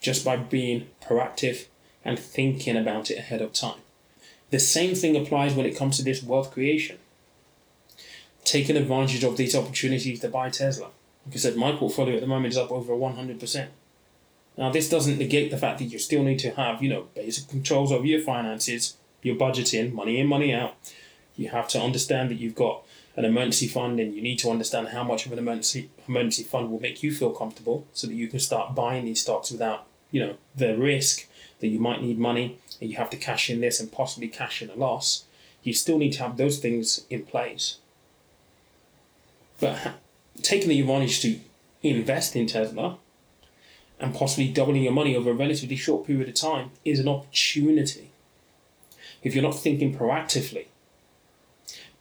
just 0.00 0.24
by 0.24 0.36
being 0.36 0.86
proactive 1.04 1.66
and 2.04 2.16
thinking 2.16 2.76
about 2.76 3.10
it 3.10 3.18
ahead 3.18 3.42
of 3.42 3.52
time. 3.52 3.80
The 4.50 4.60
same 4.60 4.94
thing 4.94 5.16
applies 5.16 5.54
when 5.54 5.66
it 5.66 5.76
comes 5.76 5.96
to 5.96 6.04
this 6.04 6.22
wealth 6.22 6.52
creation. 6.52 6.98
Taking 8.44 8.76
advantage 8.76 9.24
of 9.24 9.36
these 9.36 9.56
opportunities 9.56 10.20
to 10.20 10.28
buy 10.28 10.48
Tesla. 10.50 10.90
Like 11.26 11.34
I 11.34 11.38
said, 11.38 11.56
my 11.56 11.72
portfolio 11.72 12.14
at 12.14 12.20
the 12.20 12.28
moment 12.28 12.52
is 12.52 12.58
up 12.58 12.70
over 12.70 12.92
100%. 12.92 13.66
Now, 14.56 14.70
this 14.70 14.88
doesn't 14.88 15.18
negate 15.18 15.50
the 15.50 15.58
fact 15.58 15.80
that 15.80 15.86
you 15.86 15.98
still 15.98 16.22
need 16.22 16.38
to 16.40 16.50
have, 16.50 16.82
you 16.82 16.88
know, 16.88 17.08
basic 17.16 17.48
controls 17.48 17.90
over 17.90 18.06
your 18.06 18.20
finances, 18.20 18.96
your 19.22 19.34
budgeting, 19.34 19.92
money 19.92 20.20
in, 20.20 20.28
money 20.28 20.54
out. 20.54 20.76
You 21.36 21.48
have 21.48 21.66
to 21.68 21.80
understand 21.80 22.30
that 22.30 22.38
you've 22.38 22.54
got 22.54 22.84
an 23.16 23.24
emergency 23.24 23.68
fund 23.68 24.00
and 24.00 24.14
you 24.14 24.22
need 24.22 24.38
to 24.38 24.50
understand 24.50 24.88
how 24.88 25.04
much 25.04 25.26
of 25.26 25.32
an 25.32 25.38
emergency 25.38 25.90
emergency 26.08 26.42
fund 26.42 26.70
will 26.70 26.80
make 26.80 27.02
you 27.02 27.12
feel 27.12 27.30
comfortable 27.30 27.86
so 27.92 28.06
that 28.06 28.14
you 28.14 28.26
can 28.28 28.40
start 28.40 28.74
buying 28.74 29.04
these 29.04 29.20
stocks 29.20 29.50
without 29.50 29.86
you 30.10 30.20
know 30.20 30.34
the 30.56 30.76
risk 30.76 31.26
that 31.60 31.68
you 31.68 31.78
might 31.78 32.02
need 32.02 32.18
money 32.18 32.58
and 32.80 32.90
you 32.90 32.96
have 32.96 33.10
to 33.10 33.16
cash 33.16 33.48
in 33.48 33.60
this 33.60 33.80
and 33.80 33.92
possibly 33.92 34.28
cash 34.28 34.60
in 34.60 34.68
a 34.68 34.74
loss. 34.74 35.24
You 35.62 35.72
still 35.72 35.96
need 35.96 36.12
to 36.14 36.22
have 36.22 36.36
those 36.36 36.58
things 36.58 37.06
in 37.08 37.24
place. 37.24 37.78
But 39.60 39.94
taking 40.42 40.68
the 40.68 40.80
advantage 40.80 41.20
to 41.20 41.38
invest 41.82 42.34
in 42.34 42.48
Tesla 42.48 42.98
and 44.00 44.12
possibly 44.12 44.48
doubling 44.48 44.82
your 44.82 44.92
money 44.92 45.14
over 45.14 45.30
a 45.30 45.34
relatively 45.34 45.76
short 45.76 46.04
period 46.04 46.28
of 46.28 46.34
time 46.34 46.70
is 46.84 46.98
an 46.98 47.06
opportunity. 47.06 48.10
If 49.22 49.34
you're 49.34 49.44
not 49.44 49.58
thinking 49.58 49.96
proactively 49.96 50.66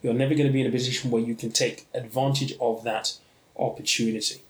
you're 0.02 0.14
never 0.14 0.34
going 0.34 0.48
to 0.48 0.54
be 0.54 0.62
in 0.62 0.68
a 0.68 0.72
position 0.72 1.12
where 1.12 1.22
you 1.22 1.36
can 1.36 1.52
take 1.52 1.88
advantage 1.94 2.54
of 2.60 2.84
that 2.84 3.14
opportunity. 3.58 4.42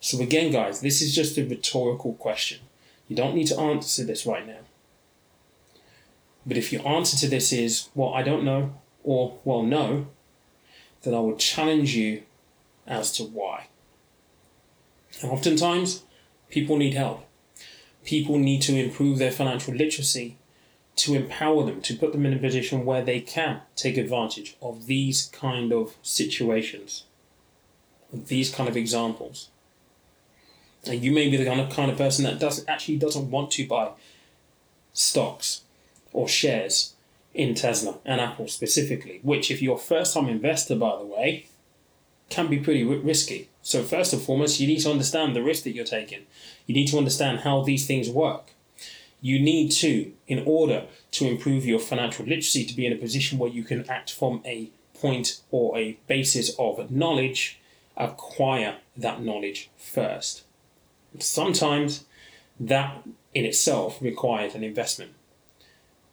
So, 0.00 0.20
again, 0.20 0.52
guys, 0.52 0.80
this 0.80 1.00
is 1.00 1.14
just 1.14 1.38
a 1.38 1.44
rhetorical 1.44 2.14
question. 2.14 2.60
You 3.08 3.16
don't 3.16 3.34
need 3.34 3.46
to 3.48 3.58
answer 3.58 4.04
this 4.04 4.26
right 4.26 4.46
now. 4.46 4.60
But 6.46 6.56
if 6.56 6.72
your 6.72 6.86
answer 6.86 7.16
to 7.18 7.28
this 7.28 7.52
is, 7.52 7.88
well, 7.94 8.12
I 8.12 8.22
don't 8.22 8.44
know, 8.44 8.74
or, 9.02 9.38
well, 9.44 9.62
no, 9.62 10.08
then 11.02 11.14
I 11.14 11.20
would 11.20 11.38
challenge 11.38 11.94
you 11.94 12.22
as 12.86 13.12
to 13.12 13.24
why. 13.24 13.68
And 15.22 15.30
oftentimes, 15.30 16.02
people 16.50 16.76
need 16.76 16.94
help. 16.94 17.26
People 18.04 18.38
need 18.38 18.60
to 18.62 18.74
improve 18.74 19.18
their 19.18 19.30
financial 19.30 19.74
literacy 19.74 20.36
to 20.96 21.14
empower 21.14 21.64
them, 21.64 21.80
to 21.82 21.96
put 21.96 22.12
them 22.12 22.24
in 22.24 22.32
a 22.32 22.38
position 22.38 22.84
where 22.84 23.02
they 23.02 23.20
can 23.20 23.60
take 23.74 23.96
advantage 23.96 24.56
of 24.62 24.86
these 24.86 25.26
kind 25.32 25.72
of 25.72 25.96
situations, 26.02 27.04
these 28.12 28.54
kind 28.54 28.68
of 28.68 28.76
examples. 28.76 29.48
And 30.86 31.02
you 31.02 31.12
may 31.12 31.28
be 31.28 31.36
the 31.36 31.46
kind 31.46 31.60
of 31.60 31.70
kind 31.70 31.90
of 31.90 31.98
person 31.98 32.24
that 32.24 32.38
doesn't 32.38 32.68
actually 32.68 32.98
doesn't 32.98 33.30
want 33.30 33.50
to 33.52 33.66
buy 33.66 33.90
stocks 34.92 35.62
or 36.12 36.28
shares 36.28 36.94
in 37.32 37.54
Tesla 37.54 37.98
and 38.04 38.20
Apple 38.20 38.46
specifically, 38.46 39.18
which 39.22 39.50
if 39.50 39.60
you're 39.60 39.76
a 39.76 39.78
first 39.78 40.14
time 40.14 40.28
investor, 40.28 40.76
by 40.76 40.96
the 40.96 41.04
way, 41.04 41.46
can 42.28 42.46
be 42.48 42.58
pretty 42.58 42.84
risky. 42.84 43.48
So 43.62 43.82
first 43.82 44.12
and 44.12 44.22
foremost, 44.22 44.60
you 44.60 44.68
need 44.68 44.80
to 44.80 44.90
understand 44.90 45.34
the 45.34 45.42
risk 45.42 45.64
that 45.64 45.72
you're 45.72 45.84
taking. 45.84 46.26
You 46.66 46.74
need 46.74 46.88
to 46.88 46.98
understand 46.98 47.40
how 47.40 47.62
these 47.62 47.86
things 47.86 48.08
work 48.08 48.53
you 49.24 49.40
need 49.40 49.70
to, 49.70 50.12
in 50.28 50.42
order 50.44 50.84
to 51.12 51.26
improve 51.26 51.64
your 51.64 51.78
financial 51.78 52.26
literacy, 52.26 52.62
to 52.66 52.76
be 52.76 52.84
in 52.84 52.92
a 52.92 52.96
position 52.96 53.38
where 53.38 53.48
you 53.48 53.64
can 53.64 53.88
act 53.88 54.12
from 54.12 54.42
a 54.44 54.68
point 54.92 55.40
or 55.50 55.78
a 55.78 55.98
basis 56.06 56.54
of 56.58 56.90
knowledge, 56.90 57.58
acquire 57.96 58.76
that 58.94 59.22
knowledge 59.22 59.70
first. 59.78 60.42
Sometimes 61.18 62.04
that 62.60 63.02
in 63.32 63.46
itself 63.46 63.96
requires 64.02 64.54
an 64.54 64.62
investment. 64.62 65.12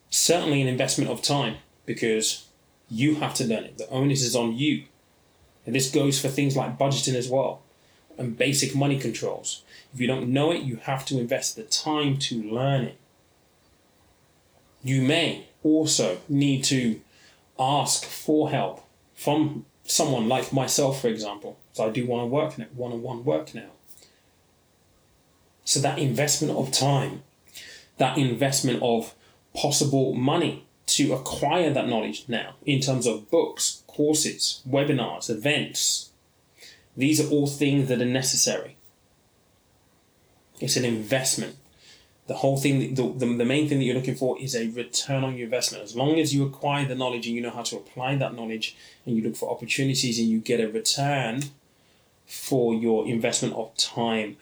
Certainly, 0.09 0.61
an 0.61 0.69
investment 0.69 1.11
of 1.11 1.21
time 1.21 1.57
because 1.85 2.47
you 2.89 3.15
have 3.15 3.33
to 3.33 3.43
learn 3.43 3.65
it. 3.65 3.77
The 3.77 3.89
onus 3.89 4.21
is 4.21 4.37
on 4.37 4.55
you. 4.55 4.85
And 5.65 5.75
this 5.75 5.91
goes 5.91 6.17
for 6.17 6.29
things 6.29 6.55
like 6.55 6.79
budgeting 6.79 7.15
as 7.15 7.27
well 7.27 7.61
and 8.17 8.37
basic 8.37 8.73
money 8.73 8.97
controls. 8.97 9.63
If 9.93 9.99
you 9.99 10.07
don't 10.07 10.31
know 10.31 10.51
it, 10.51 10.61
you 10.61 10.77
have 10.77 11.05
to 11.07 11.19
invest 11.19 11.57
the 11.57 11.63
time 11.63 12.17
to 12.19 12.41
learn 12.41 12.85
it 12.85 12.97
you 14.83 15.01
may 15.01 15.47
also 15.63 16.19
need 16.27 16.63
to 16.65 16.99
ask 17.59 18.05
for 18.05 18.49
help 18.49 18.83
from 19.15 19.65
someone 19.83 20.27
like 20.27 20.51
myself, 20.51 21.01
for 21.01 21.07
example. 21.07 21.57
So 21.73 21.87
I 21.87 21.89
do 21.89 22.05
want 22.05 22.23
to 22.23 22.27
work 22.27 22.57
now, 22.57 22.65
one-on-one 22.73 23.23
work 23.23 23.53
now. 23.53 23.69
So 25.63 25.79
that 25.81 25.99
investment 25.99 26.57
of 26.57 26.71
time, 26.71 27.23
that 27.97 28.17
investment 28.17 28.81
of 28.81 29.13
possible 29.53 30.13
money 30.13 30.65
to 30.87 31.13
acquire 31.13 31.71
that 31.71 31.87
knowledge 31.87 32.25
now 32.27 32.55
in 32.65 32.81
terms 32.81 33.05
of 33.05 33.29
books, 33.29 33.83
courses, 33.87 34.61
webinars, 34.67 35.29
events. 35.29 36.09
These 36.97 37.21
are 37.21 37.29
all 37.29 37.47
things 37.47 37.87
that 37.87 38.01
are 38.01 38.05
necessary. 38.05 38.75
It's 40.59 40.75
an 40.75 40.85
investment 40.85 41.55
the 42.31 42.37
whole 42.37 42.55
thing, 42.55 42.95
the, 42.95 43.11
the, 43.11 43.25
the 43.25 43.43
main 43.43 43.67
thing 43.67 43.79
that 43.79 43.83
you're 43.83 43.95
looking 43.95 44.15
for 44.15 44.39
is 44.39 44.55
a 44.55 44.69
return 44.69 45.25
on 45.25 45.35
your 45.35 45.43
investment. 45.43 45.83
As 45.83 45.97
long 45.97 46.17
as 46.17 46.33
you 46.33 46.45
acquire 46.45 46.85
the 46.85 46.95
knowledge 46.95 47.27
and 47.27 47.35
you 47.35 47.41
know 47.41 47.49
how 47.49 47.63
to 47.63 47.75
apply 47.75 48.15
that 48.15 48.33
knowledge 48.33 48.73
and 49.05 49.17
you 49.17 49.21
look 49.21 49.35
for 49.35 49.51
opportunities 49.51 50.17
and 50.17 50.29
you 50.29 50.39
get 50.39 50.61
a 50.61 50.69
return 50.69 51.43
for 52.25 52.73
your 52.73 53.05
investment 53.05 53.53
of 53.55 53.75
time, 53.75 54.37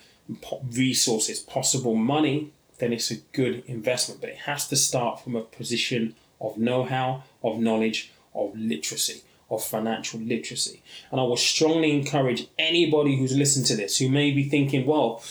resources, 0.72 1.40
possible 1.40 1.96
money, 1.96 2.52
then 2.78 2.94
it's 2.94 3.10
a 3.10 3.16
good 3.34 3.64
investment. 3.66 4.22
But 4.22 4.30
it 4.30 4.38
has 4.50 4.68
to 4.68 4.76
start 4.76 5.22
from 5.22 5.36
a 5.36 5.42
position 5.42 6.14
of 6.40 6.60
know 6.60 6.84
how, 6.84 7.24
of 7.44 7.58
knowledge, 7.58 8.12
of 8.36 8.56
literacy, 8.56 9.24
of 9.50 9.64
financial 9.64 10.20
literacy. 10.20 10.84
And 11.10 11.20
I 11.20 11.24
will 11.24 11.38
strongly 11.38 11.98
encourage 11.98 12.50
anybody 12.60 13.18
who's 13.18 13.36
listened 13.36 13.66
to 13.66 13.76
this 13.76 13.98
who 13.98 14.10
may 14.10 14.30
be 14.30 14.48
thinking, 14.48 14.86
well, 14.86 15.24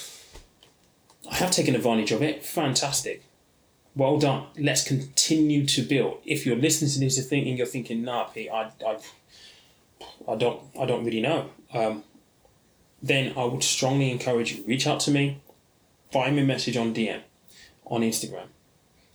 I 1.31 1.37
have 1.37 1.51
taken 1.51 1.75
advantage 1.75 2.13
of 2.13 2.23
it. 2.23 2.45
Fantastic. 2.45 3.23
Well 3.95 4.19
done. 4.19 4.47
Let's 4.59 4.85
continue 4.85 5.67
to 5.67 5.83
build. 5.83 6.21
If 6.25 6.47
you're 6.47 6.57
listening 6.57 6.91
to 6.91 7.01
this 7.01 7.27
thing 7.29 7.49
and 7.49 7.59
you're 7.59 7.67
thinking, 7.67 8.03
nah, 8.03 8.25
Pete, 8.25 8.51
I, 8.51 8.71
I, 8.87 8.99
I 10.29 10.37
don't, 10.37 10.63
I 10.81 10.87
don't 10.87 11.05
really 11.05 11.21
know. 11.21 11.51
Um, 11.75 12.05
then 13.03 13.33
I 13.37 13.45
would 13.45 13.63
strongly 13.63 14.11
encourage 14.11 14.53
you 14.53 14.65
reach 14.65 14.87
out 14.87 15.01
to 15.01 15.11
me, 15.11 15.41
find 16.11 16.37
me 16.37 16.43
a 16.43 16.47
message 16.47 16.77
on 16.77 16.95
DM, 16.95 17.21
on 17.87 18.03
Instagram. 18.03 18.47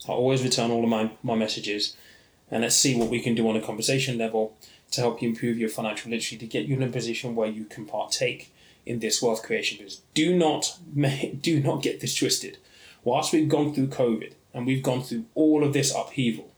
I 0.08 0.12
always 0.12 0.44
return 0.44 0.72
all 0.72 0.84
of 0.84 0.90
my, 0.90 1.12
my 1.22 1.36
messages, 1.36 1.96
And 2.52 2.62
let's 2.62 2.76
see 2.76 2.96
what 2.96 3.10
we 3.10 3.22
can 3.22 3.36
do 3.36 3.48
on 3.48 3.56
a 3.56 3.62
conversation 3.62 4.18
level 4.18 4.56
to 4.92 5.02
help 5.02 5.22
you 5.22 5.30
improve 5.30 5.58
your 5.58 5.70
financial 5.70 6.12
literacy 6.12 6.38
to 6.38 6.46
get 6.46 6.66
you 6.66 6.76
in 6.76 6.84
a 6.84 6.88
position 6.88 7.36
where 7.36 7.48
you 7.48 7.66
can 7.66 7.86
partake 7.86 8.53
in 8.86 9.00
this 9.00 9.22
wealth 9.22 9.44
creation 9.44 9.78
business. 9.78 10.02
Do 10.14 10.36
not 10.36 10.78
do 11.42 11.60
not 11.62 11.84
get 11.84 12.00
this 12.00 12.16
twisted. 12.16 12.58
Whilst 13.04 13.34
we've 13.34 13.50
gone 13.50 13.74
through 13.74 13.88
COVID 13.88 14.34
and 14.54 14.66
we've 14.66 14.84
gone 14.84 15.04
through 15.04 15.26
all 15.36 15.64
of 15.64 15.74
this 15.74 15.94
upheaval, 15.94 16.54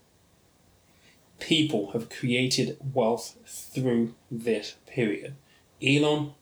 people 1.40 1.90
have 1.90 2.08
created 2.08 2.76
wealth 2.94 3.36
through 3.46 4.14
this 4.30 4.76
period. 4.86 5.34
Elon, 5.82 6.32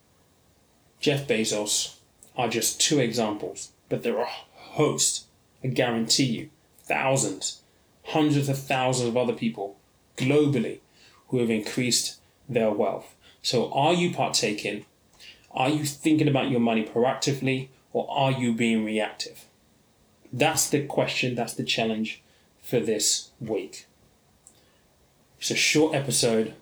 Jeff 1.00 1.26
Bezos 1.26 1.96
are 2.36 2.48
just 2.48 2.80
two 2.80 2.98
examples, 2.98 3.72
but 3.88 4.02
there 4.02 4.18
are 4.18 4.26
a 4.26 4.60
host, 4.74 5.26
I 5.62 5.68
guarantee 5.68 6.24
you, 6.24 6.50
thousands, 6.82 7.62
hundreds 8.04 8.48
of 8.48 8.58
thousands 8.58 9.08
of 9.08 9.16
other 9.16 9.32
people 9.32 9.76
globally 10.16 10.80
who 11.28 11.38
have 11.38 11.50
increased 11.50 12.20
their 12.48 12.70
wealth. 12.70 13.14
So, 13.42 13.72
are 13.72 13.92
you 13.92 14.12
partaking? 14.12 14.86
Are 15.54 15.68
you 15.68 15.84
thinking 15.84 16.28
about 16.28 16.50
your 16.50 16.60
money 16.60 16.84
proactively 16.84 17.68
or 17.92 18.06
are 18.10 18.32
you 18.32 18.52
being 18.52 18.84
reactive? 18.84 19.44
That's 20.32 20.68
the 20.68 20.84
question, 20.84 21.36
that's 21.36 21.54
the 21.54 21.62
challenge 21.62 22.22
for 22.60 22.80
this 22.80 23.30
week. 23.40 23.86
It's 25.38 25.52
a 25.52 25.56
short 25.56 25.94
episode, 25.94 26.54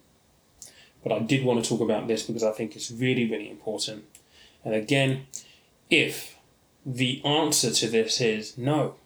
but 1.02 1.12
I 1.12 1.20
did 1.20 1.44
want 1.44 1.62
to 1.62 1.68
talk 1.68 1.81
about 1.81 2.07
this 2.07 2.24
because 2.24 2.42
I 2.42 2.52
think 2.52 2.76
it's 2.76 2.90
really, 2.90 3.31
really 3.31 3.48
important. 3.48 4.05
And 4.64 4.74
again, 4.74 5.26
if 5.88 6.37
the 6.85 7.24
answer 7.24 7.70
to 7.70 7.88
this 7.88 8.20
is 8.20 8.59
no, 8.59 8.96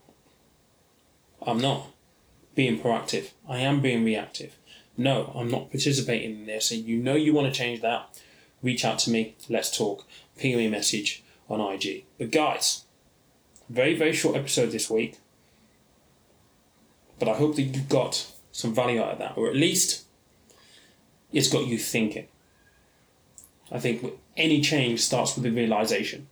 I'm 1.46 1.58
not 1.58 1.88
being 2.54 2.80
proactive, 2.80 3.30
I 3.48 3.58
am 3.58 3.80
being 3.80 4.04
reactive. 4.04 4.56
No, 4.96 5.30
I'm 5.34 5.50
not 5.50 5.70
participating 5.70 6.40
in 6.40 6.46
this, 6.46 6.70
and 6.70 6.84
you 6.84 6.96
know 6.96 7.14
you 7.14 7.34
want 7.34 7.52
to 7.52 7.56
change 7.56 7.82
that, 7.82 8.18
reach 8.62 8.84
out 8.84 8.98
to 9.00 9.10
me, 9.10 9.36
let's 9.48 9.76
talk, 9.76 10.04
ping 10.36 10.56
me 10.56 10.66
a 10.66 10.70
message 10.70 11.22
on 11.48 11.60
IG. 11.60 12.04
But 12.18 12.30
guys, 12.30 12.84
very, 13.68 13.96
very 13.96 14.12
short 14.12 14.36
episode 14.36 14.70
this 14.70 14.90
week, 14.90 15.18
but 17.18 17.28
I 17.28 17.34
hope 17.34 17.56
that 17.56 17.62
you 17.62 17.82
got 17.82 18.32
some 18.52 18.74
value 18.74 19.00
out 19.00 19.12
of 19.12 19.18
that, 19.18 19.36
or 19.36 19.48
at 19.48 19.56
least 19.56 20.04
it's 21.32 21.48
got 21.48 21.66
you 21.66 21.78
thinking. 21.78 22.28
I 23.70 23.78
think 23.78 24.04
any 24.36 24.60
change 24.60 25.00
starts 25.00 25.36
with 25.36 25.46
a 25.46 25.50
realization, 25.50 26.28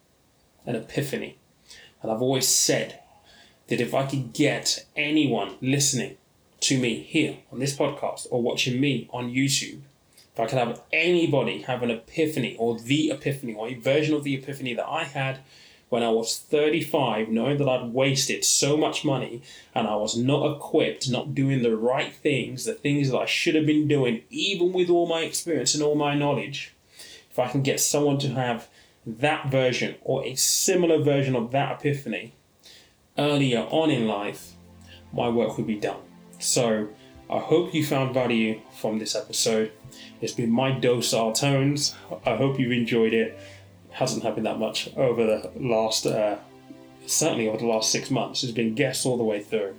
an 0.66 0.76
epiphany. 0.76 1.36
And 2.02 2.12
I've 2.12 2.22
always 2.22 2.46
said 2.46 3.00
that 3.68 3.80
if 3.80 3.94
I 3.94 4.06
could 4.06 4.32
get 4.32 4.84
anyone 4.94 5.56
listening 5.60 6.16
to 6.60 6.78
me 6.78 7.00
here 7.00 7.38
on 7.50 7.58
this 7.58 7.76
podcast 7.76 8.26
or 8.30 8.42
watching 8.42 8.80
me 8.80 9.08
on 9.12 9.32
YouTube, 9.32 9.80
if 10.34 10.40
I 10.40 10.46
could 10.46 10.58
have 10.58 10.82
anybody 10.92 11.62
have 11.62 11.82
an 11.84 11.90
epiphany 11.90 12.56
or 12.58 12.76
the 12.76 13.10
epiphany 13.10 13.54
or 13.54 13.68
a 13.68 13.74
version 13.74 14.14
of 14.14 14.24
the 14.24 14.34
epiphany 14.34 14.74
that 14.74 14.88
I 14.88 15.04
had 15.04 15.38
when 15.90 16.02
I 16.02 16.10
was 16.10 16.36
35, 16.38 17.28
knowing 17.28 17.58
that 17.58 17.68
I'd 17.68 17.92
wasted 17.92 18.44
so 18.44 18.76
much 18.76 19.04
money 19.04 19.42
and 19.76 19.86
I 19.86 19.94
was 19.94 20.16
not 20.16 20.56
equipped, 20.56 21.08
not 21.08 21.36
doing 21.36 21.62
the 21.62 21.76
right 21.76 22.12
things, 22.12 22.64
the 22.64 22.74
things 22.74 23.10
that 23.10 23.18
I 23.18 23.26
should 23.26 23.54
have 23.54 23.66
been 23.66 23.86
doing, 23.86 24.22
even 24.28 24.72
with 24.72 24.90
all 24.90 25.06
my 25.06 25.20
experience 25.20 25.72
and 25.72 25.84
all 25.84 25.94
my 25.94 26.16
knowledge, 26.16 26.74
if 27.30 27.38
I 27.38 27.46
can 27.46 27.62
get 27.62 27.78
someone 27.78 28.18
to 28.18 28.30
have 28.30 28.66
that 29.06 29.52
version 29.52 29.94
or 30.02 30.24
a 30.24 30.34
similar 30.34 30.98
version 31.00 31.36
of 31.36 31.52
that 31.52 31.78
epiphany 31.78 32.34
earlier 33.16 33.60
on 33.70 33.88
in 33.88 34.08
life, 34.08 34.54
my 35.12 35.28
work 35.28 35.56
would 35.56 35.68
be 35.68 35.78
done. 35.78 36.00
So, 36.40 36.88
I 37.30 37.38
hope 37.38 37.72
you 37.72 37.86
found 37.86 38.12
value 38.12 38.60
from 38.80 38.98
this 38.98 39.14
episode. 39.14 39.72
It's 40.20 40.32
been 40.32 40.50
my 40.50 40.70
docile 40.72 41.32
tones. 41.32 41.94
I 42.24 42.36
hope 42.36 42.58
you've 42.58 42.72
enjoyed 42.72 43.12
it 43.12 43.38
hasn't 43.94 44.24
happened 44.24 44.44
that 44.44 44.58
much 44.58 44.90
over 44.96 45.24
the 45.24 45.50
last, 45.56 46.04
uh, 46.04 46.36
certainly 47.06 47.48
over 47.48 47.58
the 47.58 47.66
last 47.66 47.90
six 47.90 48.10
months. 48.10 48.42
There's 48.42 48.52
been 48.52 48.74
guests 48.74 49.06
all 49.06 49.16
the 49.16 49.24
way 49.24 49.40
through. 49.40 49.74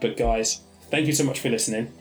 But 0.00 0.16
guys, 0.16 0.60
thank 0.90 1.06
you 1.06 1.12
so 1.12 1.24
much 1.24 1.40
for 1.40 1.50
listening. 1.50 1.92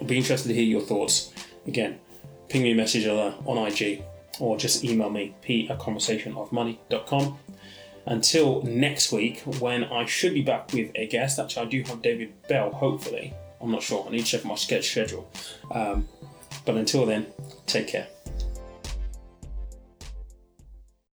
I'll 0.00 0.06
be 0.06 0.16
interested 0.16 0.48
to 0.48 0.54
hear 0.54 0.64
your 0.64 0.80
thoughts. 0.80 1.32
Again, 1.66 2.00
ping 2.48 2.62
me 2.62 2.72
a 2.72 2.74
message 2.74 3.06
on, 3.06 3.18
uh, 3.18 3.34
on 3.44 3.58
IG 3.68 4.02
or 4.40 4.56
just 4.56 4.84
email 4.84 5.10
me, 5.10 5.34
p 5.42 5.68
at 5.68 5.78
conversationofmoney.com. 5.78 7.38
Until 8.06 8.62
next 8.62 9.12
week, 9.12 9.40
when 9.60 9.84
I 9.84 10.06
should 10.06 10.34
be 10.34 10.42
back 10.42 10.72
with 10.72 10.90
a 10.94 11.06
guest. 11.06 11.38
Actually, 11.38 11.66
I 11.66 11.68
do 11.70 11.82
have 11.84 12.02
David 12.02 12.32
Bell, 12.48 12.70
hopefully. 12.70 13.32
I'm 13.60 13.70
not 13.70 13.82
sure. 13.82 14.04
I 14.06 14.10
need 14.10 14.20
to 14.20 14.24
check 14.24 14.44
my 14.44 14.56
schedule. 14.56 15.30
Um, 15.70 16.08
but 16.64 16.76
until 16.76 17.06
then, 17.06 17.26
take 17.66 17.88
care. 17.88 18.08